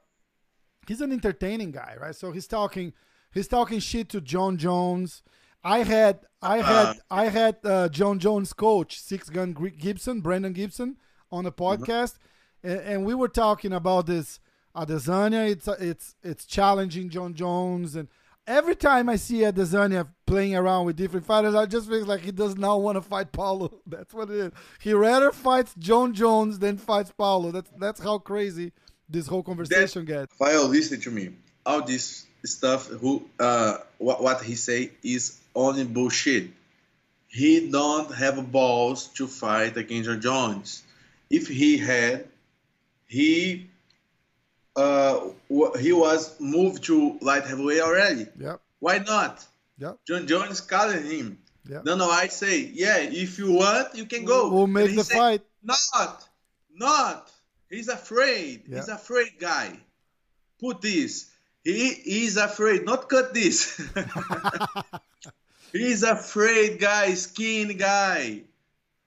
he's 0.87 1.01
an 1.01 1.11
entertaining 1.11 1.71
guy, 1.71 1.95
right? 1.99 2.15
So 2.15 2.31
he's 2.31 2.47
talking, 2.47 2.93
he's 3.33 3.47
talking 3.47 3.79
shit 3.79 4.09
to 4.09 4.21
Jon 4.21 4.57
Jones. 4.57 5.23
I 5.63 5.79
had, 5.79 6.19
I 6.41 6.57
had, 6.57 6.63
Uh-huh. 6.87 6.93
I 7.09 7.25
had 7.29 7.55
uh, 7.63 7.87
Jon 7.89 8.19
Jones' 8.19 8.51
coach, 8.53 8.99
Six 8.99 9.29
Gun 9.29 9.53
Gibson, 9.79 10.19
Brandon 10.21 10.51
Gibson, 10.53 10.97
on 11.31 11.45
the 11.45 11.51
Mm-hmm. 11.51 11.83
podcast, 11.83 12.15
and, 12.63 12.79
and 12.79 13.05
we 13.05 13.13
were 13.13 13.27
talking 13.27 13.73
about 13.73 14.05
this 14.05 14.39
Adesanya. 14.75 15.49
It's 15.49 15.67
it's 15.67 16.15
it's 16.23 16.45
challenging 16.45 17.09
Jon 17.09 17.33
Jones, 17.33 17.95
and 17.95 18.07
every 18.47 18.75
time 18.75 19.09
I 19.09 19.15
see 19.15 19.39
Adesanya 19.39 20.07
playing 20.25 20.55
around 20.55 20.85
with 20.85 20.95
different 20.95 21.25
fighters, 21.25 21.55
I 21.55 21.65
just 21.65 21.89
feel 21.89 22.05
like 22.05 22.21
he 22.21 22.31
does 22.31 22.57
not 22.57 22.81
want 22.81 22.97
to 22.97 23.01
fight 23.01 23.31
Paulo. 23.31 23.81
That's 23.87 24.13
what 24.13 24.29
it 24.29 24.37
is. 24.37 24.51
He 24.79 24.93
rather 24.93 25.31
fights 25.31 25.73
Jon 25.77 26.13
Jones 26.13 26.59
than 26.59 26.77
fights 26.77 27.11
Paulo. 27.11 27.51
That's 27.51 27.69
that's 27.77 28.01
how 28.01 28.17
crazy 28.17 28.71
this 29.09 29.27
whole 29.27 29.43
conversation 29.43 30.05
gets. 30.05 30.33
Rafael, 30.39 30.67
listen 30.67 30.99
to 31.01 31.11
me. 31.11 31.29
All 31.65 31.83
this 31.83 32.25
stuff, 32.45 32.87
who, 32.87 33.23
uh, 33.39 33.77
what, 33.97 34.21
what 34.21 34.41
he 34.43 34.55
say 34.55 34.91
is 35.03 35.39
only 35.55 35.85
bullshit. 35.85 36.49
He 37.27 37.71
don't 37.71 38.13
have 38.13 38.51
balls 38.51 39.07
to 39.15 39.27
fight 39.27 39.77
against 39.77 40.09
John 40.09 40.21
Jones. 40.21 40.83
If 41.29 41.47
he 41.47 41.77
had, 41.77 42.27
he, 43.13 43.69
uh, 44.75 45.19
he 45.79 45.93
was 45.93 46.33
moved 46.39 46.83
to 46.85 47.17
light 47.21 47.45
heavyweight 47.45 47.81
already. 47.81 48.25
Yep, 48.39 48.59
Why 48.79 48.97
not? 48.97 49.45
yep, 49.77 49.99
Jon 50.07 50.25
Jones 50.25 50.61
calling 50.61 51.05
him. 51.05 51.37
yep. 51.69 51.85
No, 51.85 51.95
no, 51.95 52.09
I 52.09 52.27
say, 52.27 52.71
yeah, 52.73 52.97
if 52.97 53.37
you 53.37 53.51
want, 53.53 53.93
you 53.93 54.05
can 54.05 54.25
go. 54.25 54.49
We'll 54.49 54.65
make 54.65 54.95
the 54.95 55.03
say, 55.03 55.15
fight. 55.15 55.41
Not, 55.61 56.27
not. 56.73 57.29
He's 57.69 57.87
afraid. 57.87 58.63
He's 58.67 58.89
afraid 58.89 59.37
guy. 59.39 59.77
Put 60.59 60.81
this. 60.81 61.29
He 61.63 62.25
is 62.25 62.37
afraid. 62.37 62.83
Not 62.85 63.07
cut 63.09 63.33
this. 63.33 63.77
He's 65.71 66.03
afraid 66.03 66.79
guy, 66.79 67.13
skin 67.13 67.77
guy. 67.77 68.41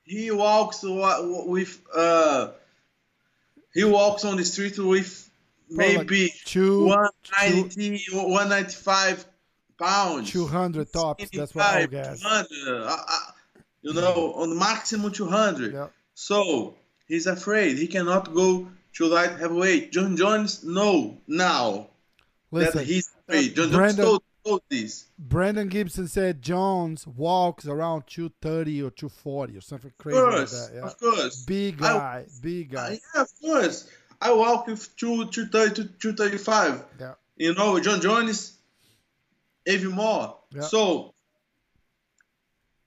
He 0.04 0.30
walks 0.30 0.82
wa- 0.82 1.22
with 1.46 1.80
uh. 1.94 2.50
He 3.76 3.84
walks 3.84 4.24
on 4.24 4.36
the 4.38 4.44
street 4.44 4.78
with 4.78 5.30
Probably 5.68 5.96
like 5.98 6.10
maybe 6.10 6.34
two- 6.44 6.86
190, 6.86 8.04
195 8.12 9.26
pounds. 9.78 10.30
200 10.30 10.92
tops. 10.92 11.24
That's 11.32 11.54
what 11.54 11.64
I 11.64 11.86
guess. 11.86 12.20
200, 12.22 12.82
uh, 12.82 12.96
uh, 13.08 13.18
you 13.82 13.92
know, 13.92 14.32
on 14.34 14.48
the 14.50 14.56
maximum 14.56 15.12
200. 15.12 15.72
Yep. 15.74 15.92
So 16.14 16.76
he's 17.06 17.26
afraid. 17.26 17.76
He 17.76 17.86
cannot 17.86 18.32
go 18.32 18.68
to 18.94 19.06
light 19.06 19.32
heavyweight. 19.38 19.92
Jon 19.92 20.16
Jones 20.16 20.64
no, 20.64 21.18
now 21.26 21.88
Listen, 22.50 22.78
that 22.78 22.86
he's 22.86 23.10
afraid. 23.28 23.54
John 23.56 23.70
Brandon- 23.70 24.04
Jones 24.04 24.20
this. 24.68 25.06
Brandon 25.18 25.68
Gibson 25.68 26.08
said 26.08 26.40
Jones 26.42 27.06
walks 27.06 27.66
around 27.66 28.04
230 28.06 28.82
or 28.82 28.90
240 28.90 29.56
or 29.56 29.60
something 29.60 29.90
Of 29.90 29.98
crazy 29.98 30.18
like 30.18 30.48
that. 30.48 30.70
Yeah. 30.74 30.80
of 30.82 30.98
course. 30.98 31.44
Big 31.44 31.82
I- 31.82 31.92
guy, 31.92 32.26
big 32.42 32.74
Uh, 32.74 32.78
guy. 32.88 33.00
yeah, 33.14 33.22
of 33.22 33.28
course. 33.40 33.88
I 34.20 34.32
walk 34.32 34.66
with 34.66 34.96
two, 34.96 35.26
230 35.26 35.74
to 35.74 35.84
235. 35.98 36.84
Yeah. 36.98 37.14
You 37.36 37.54
know, 37.54 37.78
Jon 37.80 38.00
Jones, 38.00 38.56
even 39.66 39.90
more. 39.92 40.38
Yeah. 40.50 40.62
So, 40.62 41.12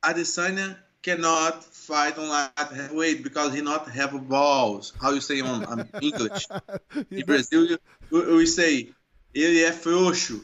Adesanya 0.04 0.78
cannot 1.02 1.64
fight 1.64 2.18
on 2.18 2.30
light 2.30 2.52
heavyweight 2.58 3.24
because 3.24 3.54
he 3.54 3.62
not 3.62 3.90
have 3.90 4.28
balls. 4.28 4.94
How 5.00 5.12
you 5.12 5.22
say 5.22 5.42
on, 5.42 5.66
on 5.66 5.90
English? 6.02 6.48
In 7.12 7.26
Brazil, 7.26 7.78
we, 8.10 8.36
we 8.36 8.46
say, 8.46 8.90
ele 9.34 9.62
é 9.64 9.72
frouxo, 9.72 10.44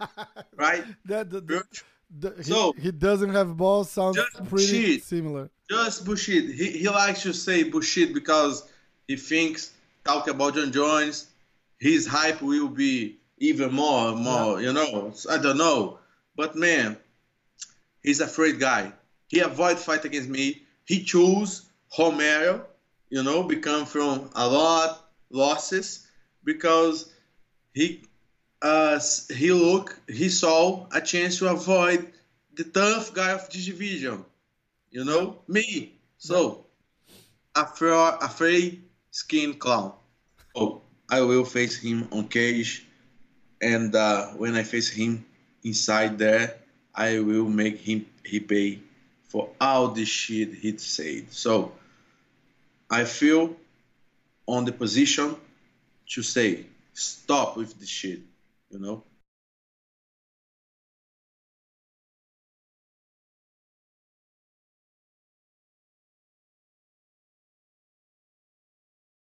right? 0.56 0.84
that, 1.06 1.30
the, 1.30 1.40
the, 1.40 1.54
Frouxo. 1.54 1.82
the- 2.18 2.34
he, 2.38 2.42
So- 2.44 2.72
he 2.78 2.90
doesn't 2.92 3.30
have 3.30 3.56
balls 3.56 3.90
sounds 3.90 4.18
pretty 4.48 4.98
similar. 5.00 5.50
Just 5.68 6.04
bullshit. 6.04 6.50
He, 6.54 6.78
he 6.78 6.88
likes 6.88 7.22
to 7.22 7.32
say 7.32 7.62
bullshit 7.64 8.12
because 8.12 8.68
he 9.06 9.16
thinks 9.16 9.72
talk 10.04 10.26
about 10.28 10.54
John 10.54 10.72
Jones, 10.72 11.26
his 11.78 12.06
hype 12.06 12.42
will 12.42 12.68
be 12.68 13.18
even 13.38 13.72
more, 13.72 14.14
more. 14.16 14.60
You 14.60 14.72
know, 14.72 15.12
I 15.30 15.38
don't 15.38 15.58
know, 15.58 15.98
but 16.36 16.56
man, 16.56 16.96
he's 18.02 18.20
a 18.20 18.24
afraid 18.24 18.58
guy. 18.58 18.92
He 19.28 19.38
avoid 19.40 19.78
fight 19.78 20.04
against 20.04 20.28
me. 20.28 20.62
He 20.84 21.04
choose 21.04 21.62
Romero. 21.96 22.66
You 23.10 23.22
know, 23.24 23.42
become 23.44 23.86
from 23.86 24.30
a 24.34 24.46
lot 24.48 25.08
losses 25.30 26.06
because 26.44 27.12
he 27.72 28.04
uh, 28.62 29.00
he 29.34 29.52
look 29.52 29.98
he 30.08 30.28
saw 30.28 30.86
a 30.92 31.00
chance 31.00 31.38
to 31.38 31.50
avoid 31.50 32.12
the 32.54 32.64
tough 32.64 33.14
guy 33.14 33.32
of 33.32 33.48
this 33.50 33.66
division. 33.66 34.24
You 34.90 35.04
know 35.04 35.38
me. 35.48 35.92
So 36.18 36.66
a 37.54 37.66
afraid 38.22 38.82
skin 39.10 39.54
clown. 39.54 39.92
Oh, 40.54 40.82
I 41.08 41.22
will 41.22 41.44
face 41.44 41.78
him 41.78 42.08
on 42.12 42.28
cage, 42.28 42.86
and 43.60 43.94
uh, 43.94 44.28
when 44.38 44.54
I 44.54 44.62
face 44.62 44.90
him 44.90 45.24
inside 45.64 46.18
there, 46.18 46.56
I 46.94 47.20
will 47.20 47.48
make 47.48 47.78
him 47.78 48.06
he 48.24 48.40
pay 48.40 48.80
for 49.28 49.48
all 49.60 49.88
the 49.88 50.04
shit 50.04 50.54
he 50.54 50.76
said. 50.78 51.32
So 51.32 51.72
I 52.90 53.04
feel 53.04 53.56
on 54.46 54.64
the 54.64 54.72
position 54.72 55.36
to 56.10 56.22
say 56.22 56.66
stop 56.92 57.56
with 57.56 57.78
the 57.78 57.86
shit, 57.86 58.20
you 58.70 58.78
know. 58.78 59.09